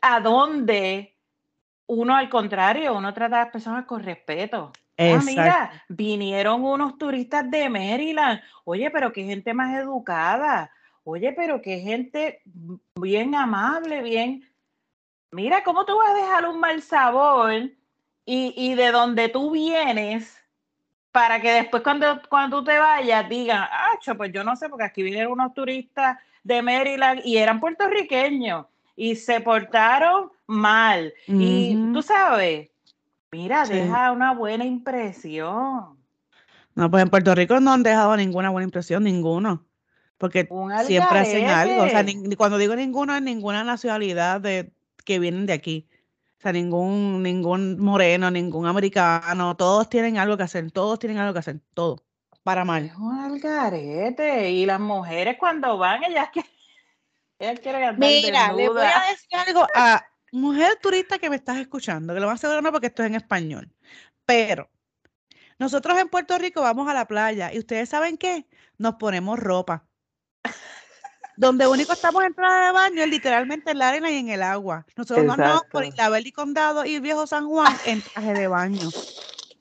a 0.00 0.20
dónde, 0.20 1.11
uno 1.92 2.16
al 2.16 2.28
contrario, 2.28 2.96
uno 2.96 3.12
trata 3.12 3.36
a 3.36 3.44
las 3.44 3.52
personas 3.52 3.84
con 3.84 4.02
respeto. 4.02 4.72
Ah, 4.98 5.20
mira, 5.24 5.84
vinieron 5.88 6.64
unos 6.64 6.96
turistas 6.96 7.50
de 7.50 7.68
Maryland. 7.68 8.40
Oye, 8.64 8.90
pero 8.90 9.12
qué 9.12 9.24
gente 9.24 9.52
más 9.52 9.76
educada. 9.76 10.70
Oye, 11.04 11.32
pero 11.32 11.60
qué 11.60 11.80
gente 11.80 12.42
bien 12.94 13.34
amable, 13.34 14.02
bien. 14.02 14.48
Mira, 15.30 15.64
¿cómo 15.64 15.84
tú 15.84 15.96
vas 15.98 16.10
a 16.10 16.14
dejar 16.14 16.48
un 16.48 16.60
mal 16.60 16.82
sabor 16.82 17.70
y, 18.24 18.74
de 18.74 18.92
donde 18.92 19.28
tú 19.28 19.50
vienes, 19.50 20.38
para 21.10 21.40
que 21.40 21.50
después 21.50 21.82
cuando, 21.82 22.22
cuando 22.28 22.58
tú 22.58 22.64
te 22.66 22.78
vayas 22.78 23.28
digan, 23.28 23.62
ah, 23.62 23.98
pues 24.16 24.32
yo 24.32 24.44
no 24.44 24.56
sé, 24.56 24.68
porque 24.68 24.84
aquí 24.84 25.02
vinieron 25.02 25.32
unos 25.32 25.52
turistas 25.52 26.18
de 26.44 26.62
Maryland 26.62 27.20
y 27.24 27.38
eran 27.38 27.60
puertorriqueños 27.60 28.66
y 28.96 29.16
se 29.16 29.40
portaron 29.40 30.30
mal. 30.46 31.12
Y 31.26 31.76
tú 31.92 32.02
sabes, 32.02 32.70
mira, 33.30 33.64
deja 33.64 34.12
una 34.12 34.34
buena 34.34 34.64
impresión. 34.64 35.98
No, 36.74 36.90
pues 36.90 37.02
en 37.02 37.10
Puerto 37.10 37.34
Rico 37.34 37.60
no 37.60 37.72
han 37.72 37.82
dejado 37.82 38.16
ninguna 38.16 38.50
buena 38.50 38.64
impresión, 38.64 39.04
ninguno. 39.04 39.66
Porque 40.18 40.48
siempre 40.86 41.18
hacen 41.18 41.46
algo. 41.46 41.82
O 41.82 41.88
sea, 41.88 42.04
cuando 42.36 42.56
digo 42.56 42.76
ninguno, 42.76 43.14
es 43.14 43.22
ninguna 43.22 43.64
nacionalidad 43.64 44.40
de, 44.40 44.72
que 45.04 45.18
vienen 45.18 45.46
de 45.46 45.52
aquí. 45.52 45.88
O 46.38 46.42
sea, 46.42 46.52
ningún, 46.52 47.22
ningún 47.22 47.78
moreno, 47.78 48.30
ningún 48.30 48.66
americano, 48.66 49.56
todos 49.56 49.88
tienen 49.88 50.18
algo 50.18 50.36
que 50.36 50.42
hacer, 50.42 50.70
todos 50.72 50.98
tienen 50.98 51.18
algo 51.18 51.32
que 51.32 51.38
hacer, 51.38 51.60
todo, 51.74 52.02
para 52.42 52.64
mal. 52.64 52.86
Es 52.86 52.96
un 52.96 53.18
algarete. 53.18 54.50
Y 54.50 54.66
las 54.66 54.80
mujeres 54.80 55.36
cuando 55.38 55.78
van, 55.78 56.02
ellas, 56.04 56.30
que, 56.34 56.44
ellas 57.42 57.60
quieren 57.60 57.82
andar 57.82 57.98
Mira, 57.98 58.52
le 58.52 58.68
voy 58.68 58.82
a 58.82 59.10
decir 59.10 59.38
algo 59.46 59.66
a 59.74 60.04
mujer 60.32 60.78
turista 60.80 61.18
que 61.18 61.30
me 61.30 61.36
estás 61.36 61.58
escuchando, 61.58 62.14
que 62.14 62.20
lo 62.20 62.26
más 62.26 62.40
seguro 62.40 62.62
no 62.62 62.72
porque 62.72 62.86
esto 62.88 63.02
es 63.02 63.08
en 63.08 63.16
español. 63.16 63.70
Pero 64.24 64.70
nosotros 65.58 65.98
en 65.98 66.08
Puerto 66.08 66.38
Rico 66.38 66.62
vamos 66.62 66.88
a 66.88 66.94
la 66.94 67.06
playa 67.06 67.52
y 67.52 67.58
ustedes 67.58 67.88
saben 67.88 68.16
qué, 68.16 68.46
nos 68.78 68.94
ponemos 68.94 69.38
ropa 69.38 69.86
donde 71.36 71.66
único 71.66 71.92
estamos 71.92 72.24
en 72.24 72.34
traje 72.34 72.66
de 72.66 72.72
baño 72.72 73.02
es 73.02 73.08
literalmente 73.08 73.70
en 73.70 73.78
la 73.78 73.88
arena 73.88 74.10
y 74.10 74.18
en 74.18 74.28
el 74.28 74.42
agua. 74.42 74.86
Nosotros 74.96 75.24
no 75.24 75.32
andamos 75.32 75.64
por 75.70 75.84
Isabel 75.84 76.26
y 76.26 76.32
Condado 76.32 76.84
y 76.84 77.00
Viejo 77.00 77.26
San 77.26 77.48
Juan 77.48 77.74
en 77.86 78.02
traje 78.02 78.34
de 78.34 78.48
baño. 78.48 78.88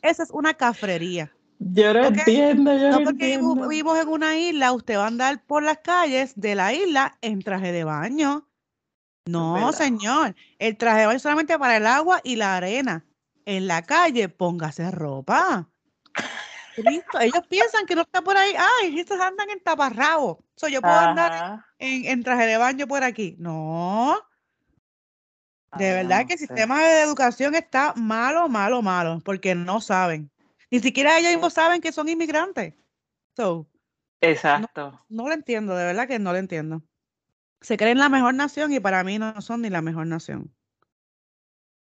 Esa 0.01 0.23
es 0.23 0.29
una 0.31 0.53
cafrería. 0.53 1.31
Yo 1.63 1.93
no 1.93 2.05
entiendo, 2.05 2.75
yo 2.75 2.89
no, 2.89 2.99
no 2.99 3.05
porque 3.05 3.39
vivimos 3.69 3.99
en 3.99 4.07
una 4.07 4.35
isla, 4.35 4.71
usted 4.71 4.97
va 4.97 5.03
a 5.03 5.07
andar 5.07 5.43
por 5.45 5.61
las 5.61 5.77
calles 5.77 6.33
de 6.35 6.55
la 6.55 6.73
isla 6.73 7.17
en 7.21 7.43
traje 7.43 7.71
de 7.71 7.83
baño. 7.83 8.49
No, 9.27 9.71
señor. 9.71 10.35
El 10.57 10.75
traje 10.77 11.01
de 11.01 11.05
baño 11.05 11.17
es 11.17 11.21
solamente 11.21 11.59
para 11.59 11.77
el 11.77 11.85
agua 11.85 12.19
y 12.23 12.35
la 12.35 12.57
arena. 12.57 13.05
En 13.45 13.67
la 13.67 13.83
calle, 13.83 14.27
póngase 14.27 14.89
ropa. 14.89 15.69
Ellos 16.75 17.47
piensan 17.47 17.85
que 17.85 17.95
no 17.95 18.01
está 18.01 18.21
por 18.21 18.35
ahí. 18.37 18.53
Ay, 18.57 18.99
estos 18.99 19.19
andan 19.19 19.51
en 19.51 19.61
taparrabo. 19.61 20.43
So, 20.55 20.67
yo 20.67 20.81
puedo 20.81 20.97
andar 20.97 21.63
en, 21.77 22.23
traje 22.23 22.47
de 22.47 22.57
baño 22.57 22.87
por 22.87 23.03
aquí. 23.03 23.35
No. 23.37 24.17
De 25.77 25.93
verdad 25.93 26.25
que 26.25 26.33
el 26.33 26.39
sistema 26.39 26.81
de 26.81 27.01
educación 27.01 27.53
está 27.53 27.93
malo, 27.95 28.49
malo, 28.49 28.81
malo, 28.81 29.21
porque 29.23 29.53
no 29.53 29.79
saben. 29.79 30.31
Ni 30.71 30.79
siquiera 30.79 31.19
ellos 31.19 31.33
mismos 31.33 31.53
saben 31.53 31.81
que 31.81 31.91
son 31.91 32.09
inmigrantes. 32.09 32.73
So, 33.35 33.67
Exacto. 34.21 35.03
No, 35.09 35.27
lo 35.27 35.33
entiendo, 35.33 35.75
de 35.75 35.83
verdad 35.85 36.07
que 36.07 36.19
no 36.19 36.31
lo 36.31 36.37
entiendo. 36.37 36.83
Se 37.59 37.75
creen 37.75 37.97
la 37.97 38.07
mejor 38.09 38.35
nación 38.35 38.71
y 38.71 38.79
para 38.79 39.03
mí 39.03 39.19
no 39.19 39.41
son 39.41 39.61
ni 39.61 39.69
la 39.69 39.81
mejor 39.81 40.07
nación. 40.07 40.55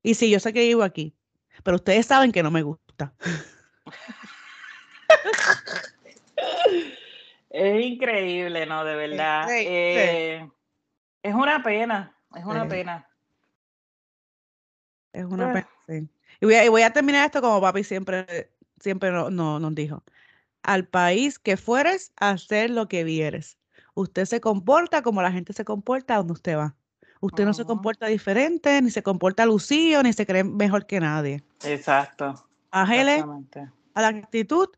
Y 0.03 0.14
sí, 0.14 0.31
yo 0.31 0.40
sé 0.40 0.53
que 0.53 0.61
vivo 0.61 0.83
aquí, 0.85 1.14
pero 1.64 1.77
ustedes 1.77 2.07
saben 2.07 2.33
que 2.33 2.42
no 2.42 2.51
me 2.51 2.62
gusta. 2.62 3.12
es 7.51 7.85
increíble, 7.85 8.66
¿no? 8.66 8.85
De 8.85 8.96
verdad. 8.96 9.48
Eh, 9.51 10.48
es 11.22 11.35
una 11.35 11.62
pena, 11.62 12.16
es 12.35 12.44
una 12.44 12.66
pena. 12.68 13.09
Es 15.12 15.24
una 15.24 15.53
pues 15.53 15.64
pena, 15.64 15.77
sí. 16.01 16.09
Y 16.40 16.68
voy, 16.68 16.83
a, 16.83 16.92
terminar 16.92 17.27
esto 17.27 17.40
como 17.40 17.61
papi 17.61 17.83
siempre, 17.83 18.53
siempre 18.81 19.11
no, 19.11 19.31
nos 19.31 19.75
dijo. 19.75 20.03
Al 20.62 20.87
país 20.87 21.38
que 21.38 21.57
fueres, 21.57 22.12
hacer 22.17 22.71
lo 22.71 22.88
que 22.88 23.05
vieres. 23.05 23.59
Usted 23.95 24.27
se 24.27 24.41
comporta 24.41 25.03
como 25.03 25.23
la 25.23 25.33
gente 25.33 25.53
se 25.53 25.64
comporta 25.64 26.17
donde 26.17 26.35
usted 26.35 26.57
va. 26.57 26.75
Usted 27.21 27.45
no 27.45 27.53
se 27.53 27.64
comporta 27.64 28.07
diferente, 28.07 28.81
ni 28.81 28.91
se 28.91 29.03
comporta 29.03 29.45
lucido, 29.45 30.03
ni 30.03 30.12
se 30.12 30.25
cree 30.25 30.45
mejor 30.45 30.87
que 30.87 31.01
nadie. 31.01 31.43
Exacto. 31.64 32.47
Ángele 32.71 33.25
a 33.95 34.03
la 34.03 34.09
actitud 34.09 34.69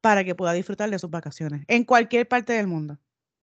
para 0.00 0.24
que 0.24 0.34
pueda 0.34 0.52
disfrutar 0.52 0.90
de 0.90 0.98
sus 0.98 1.10
vacaciones 1.10 1.64
en 1.68 1.84
cualquier 1.84 2.26
parte 2.26 2.52
del 2.54 2.66
mundo. 2.66 2.98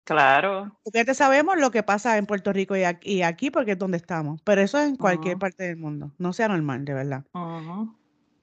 Claro. 0.04 0.76
Porque 0.82 1.04
te 1.04 1.14
sabemos 1.14 1.56
lo 1.58 1.70
que 1.70 1.82
pasa 1.82 2.18
en 2.18 2.26
Puerto 2.26 2.52
Rico 2.52 2.74
y 2.76 3.22
aquí, 3.22 3.50
porque 3.50 3.72
es 3.72 3.78
donde 3.78 3.96
estamos, 3.96 4.40
pero 4.42 4.60
eso 4.60 4.78
es 4.78 4.88
en 4.88 4.96
cualquier 4.96 5.38
parte 5.38 5.64
del 5.64 5.76
mundo, 5.76 6.12
no 6.18 6.32
sea 6.32 6.48
normal, 6.48 6.84
de 6.84 6.94
verdad. 6.94 7.24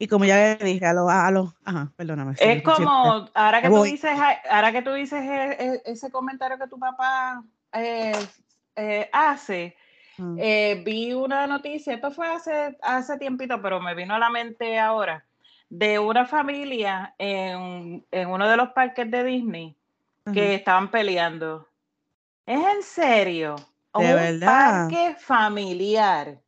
Y 0.01 0.07
como 0.07 0.25
ya 0.25 0.57
le 0.59 0.65
dije 0.65 0.87
a 0.87 0.93
los, 0.93 1.07
a 1.11 1.29
los, 1.29 1.53
ajá, 1.63 1.91
perdóname. 1.95 2.33
Es 2.39 2.63
como, 2.63 3.29
ahora 3.35 3.61
que, 3.61 3.69
tú 3.69 3.83
dices, 3.83 4.11
ahora 4.49 4.71
que 4.71 4.81
tú 4.81 4.93
dices 4.93 5.21
e, 5.21 5.57
e, 5.59 5.81
ese 5.85 6.09
comentario 6.09 6.57
que 6.57 6.67
tu 6.67 6.79
papá 6.79 7.43
eh, 7.71 8.11
eh, 8.75 9.07
hace, 9.13 9.75
mm. 10.17 10.37
eh, 10.39 10.81
vi 10.83 11.13
una 11.13 11.45
noticia, 11.45 11.93
esto 11.93 12.09
fue 12.09 12.27
hace, 12.27 12.75
hace 12.81 13.19
tiempito, 13.19 13.61
pero 13.61 13.79
me 13.79 13.93
vino 13.93 14.15
a 14.15 14.17
la 14.17 14.31
mente 14.31 14.79
ahora, 14.79 15.23
de 15.69 15.99
una 15.99 16.25
familia 16.25 17.13
en, 17.19 18.03
uno 18.11 18.49
de 18.49 18.57
los 18.57 18.69
parques 18.69 19.11
de 19.11 19.23
Disney 19.23 19.75
que 20.33 20.55
estaban 20.55 20.89
peleando. 20.89 21.67
¿Es 22.47 22.59
en 22.59 22.81
serio? 22.81 23.55
¿De 23.93 24.33
un 24.33 24.39
parque 24.39 25.15
familiar. 25.19 26.41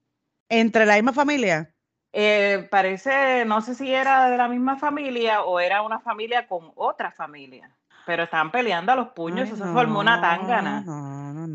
¿Entre 0.49 0.87
la 0.87 0.95
misma 0.95 1.13
familia? 1.13 1.72
Eh, 2.15 2.67
parece, 2.69 3.43
no 3.43 3.61
sé 3.61 3.73
si 3.73 3.91
era 3.91 4.29
de 4.29 4.37
la 4.37 4.47
misma 4.47 4.77
familia 4.77 5.41
o 5.41 5.59
era 5.59 5.81
una 5.81 5.99
familia 5.99 6.47
con 6.47 6.71
otra 6.75 7.11
familia, 7.11 7.71
pero 8.05 8.23
estaban 8.23 8.51
peleando 8.51 8.91
a 8.91 8.95
los 8.95 9.07
puños, 9.09 9.49
eso 9.49 9.65
formó 9.73 9.99
una 9.99 10.21
tangana. 10.21 10.83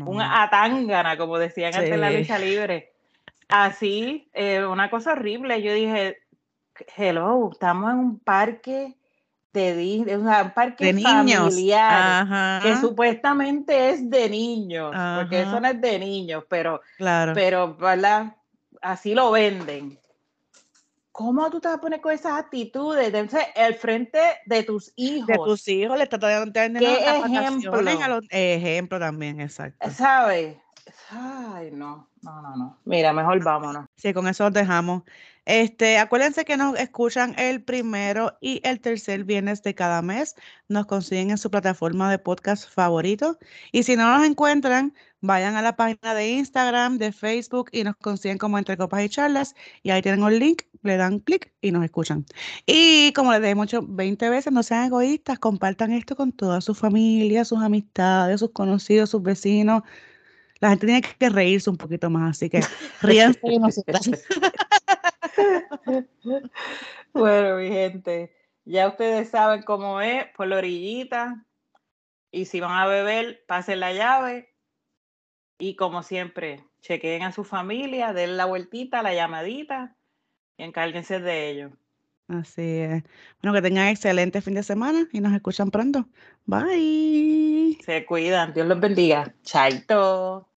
una 0.05 0.43
atangana, 0.43 1.17
como 1.17 1.37
decían 1.37 1.73
antes 1.73 1.91
en 1.91 2.01
la 2.01 2.11
lucha 2.11 2.37
libre. 2.37 2.91
Así, 3.47 4.29
eh, 4.33 4.65
una 4.65 4.89
cosa 4.89 5.13
horrible. 5.13 5.61
Yo 5.61 5.73
dije, 5.73 6.17
hello, 6.97 7.49
estamos 7.53 7.91
en 7.91 7.97
un 7.97 8.19
parque 8.19 8.97
de 9.53 9.75
Disney, 9.77 10.15
un 10.15 10.51
parque 10.53 10.93
familiar 10.93 12.61
que 12.61 12.75
supuestamente 12.75 13.91
es 13.91 14.09
de 14.09 14.29
niños, 14.29 14.93
porque 15.15 15.41
eso 15.43 15.59
no 15.61 15.69
es 15.69 15.79
de 15.79 15.99
niños, 15.99 16.43
pero, 16.49 16.81
claro. 16.97 17.31
pero 17.33 17.77
así 18.81 19.15
lo 19.15 19.31
venden. 19.31 19.97
¿Cómo 21.19 21.49
tú 21.49 21.59
te 21.59 21.67
vas 21.67 21.75
a 21.75 21.81
poner 21.81 21.99
con 21.99 22.13
esas 22.13 22.39
actitudes? 22.39 23.13
Entonces, 23.13 23.45
el 23.53 23.75
frente 23.75 24.21
de 24.45 24.63
tus 24.63 24.93
hijos. 24.95 25.27
De 25.27 25.35
tus 25.35 25.67
hijos, 25.67 25.97
le 25.97 26.03
estás 26.05 26.21
dando 26.21 26.79
¿Qué 26.79 26.93
ejemplo? 27.17 28.21
ejemplo 28.29 28.99
también, 28.99 29.41
exacto. 29.41 29.91
¿Sabes? 29.91 30.55
Ay, 31.09 31.71
no, 31.73 32.07
no, 32.21 32.41
no, 32.41 32.55
no. 32.55 32.77
Mira, 32.85 33.11
mejor 33.11 33.43
vámonos. 33.43 33.87
Sí, 33.97 34.13
con 34.13 34.29
eso 34.29 34.49
dejamos. 34.49 35.03
Este, 35.49 35.97
acuérdense 35.97 36.45
que 36.45 36.57
nos 36.57 36.77
escuchan 36.77 37.33
el 37.39 37.63
primero 37.63 38.37
y 38.39 38.61
el 38.63 38.79
tercer 38.79 39.23
viernes 39.23 39.63
de 39.63 39.73
cada 39.73 40.03
mes. 40.03 40.35
Nos 40.67 40.85
consiguen 40.85 41.31
en 41.31 41.39
su 41.39 41.49
plataforma 41.49 42.11
de 42.11 42.19
podcast 42.19 42.71
favorito. 42.71 43.39
Y 43.71 43.81
si 43.81 43.95
no 43.95 44.15
nos 44.15 44.27
encuentran, 44.27 44.93
vayan 45.21 45.55
a 45.55 45.63
la 45.63 45.75
página 45.75 46.13
de 46.13 46.29
Instagram, 46.33 46.99
de 46.99 47.11
Facebook 47.11 47.69
y 47.71 47.83
nos 47.83 47.95
consiguen 47.95 48.37
como 48.37 48.59
Entre 48.59 48.77
Copas 48.77 49.03
y 49.03 49.09
Charlas. 49.09 49.55
Y 49.81 49.89
ahí 49.89 50.03
tienen 50.03 50.21
un 50.21 50.37
link, 50.37 50.61
le 50.83 50.97
dan 50.97 51.17
clic 51.17 51.51
y 51.61 51.71
nos 51.71 51.83
escuchan. 51.83 52.27
Y 52.67 53.11
como 53.13 53.33
les 53.33 53.41
he 53.41 53.55
dicho 53.55 53.81
20 53.81 54.29
veces, 54.29 54.53
no 54.53 54.61
sean 54.61 54.85
egoístas, 54.85 55.39
compartan 55.39 55.93
esto 55.93 56.15
con 56.15 56.31
toda 56.31 56.61
su 56.61 56.75
familia, 56.75 57.43
sus 57.43 57.57
amistades, 57.63 58.41
sus 58.41 58.51
conocidos, 58.51 59.09
sus 59.09 59.23
vecinos. 59.23 59.81
La 60.59 60.69
gente 60.69 60.85
tiene 60.87 61.01
que 61.01 61.29
reírse 61.29 61.69
un 61.69 61.77
poquito 61.77 62.09
más, 62.09 62.37
así 62.37 62.49
que 62.49 62.61
ríanse 63.01 63.39
y 63.43 63.59
bueno, 67.13 67.57
mi 67.57 67.69
gente, 67.69 68.35
ya 68.65 68.87
ustedes 68.87 69.29
saben 69.29 69.63
cómo 69.63 70.01
es, 70.01 70.25
por 70.35 70.47
la 70.47 70.57
orillita. 70.57 71.45
Y 72.31 72.45
si 72.45 72.59
van 72.59 72.71
a 72.71 72.87
beber, 72.87 73.43
pasen 73.47 73.79
la 73.79 73.93
llave. 73.93 74.53
Y 75.57 75.75
como 75.75 76.03
siempre, 76.03 76.63
chequeen 76.81 77.23
a 77.23 77.31
su 77.31 77.43
familia, 77.43 78.13
den 78.13 78.37
la 78.37 78.45
vueltita, 78.45 79.03
la 79.03 79.13
llamadita 79.13 79.95
y 80.57 80.63
encárguense 80.63 81.19
de 81.19 81.49
ellos. 81.49 81.71
Así 82.27 82.61
es. 82.61 83.03
Bueno, 83.41 83.55
que 83.55 83.61
tengan 83.61 83.87
excelente 83.87 84.41
fin 84.41 84.53
de 84.53 84.63
semana 84.63 85.07
y 85.11 85.19
nos 85.19 85.33
escuchan 85.33 85.71
pronto. 85.71 86.07
Bye. 86.45 87.77
Se 87.83 88.05
cuidan. 88.05 88.53
Dios 88.53 88.67
los 88.67 88.79
bendiga. 88.79 89.33
Chaito. 89.43 90.47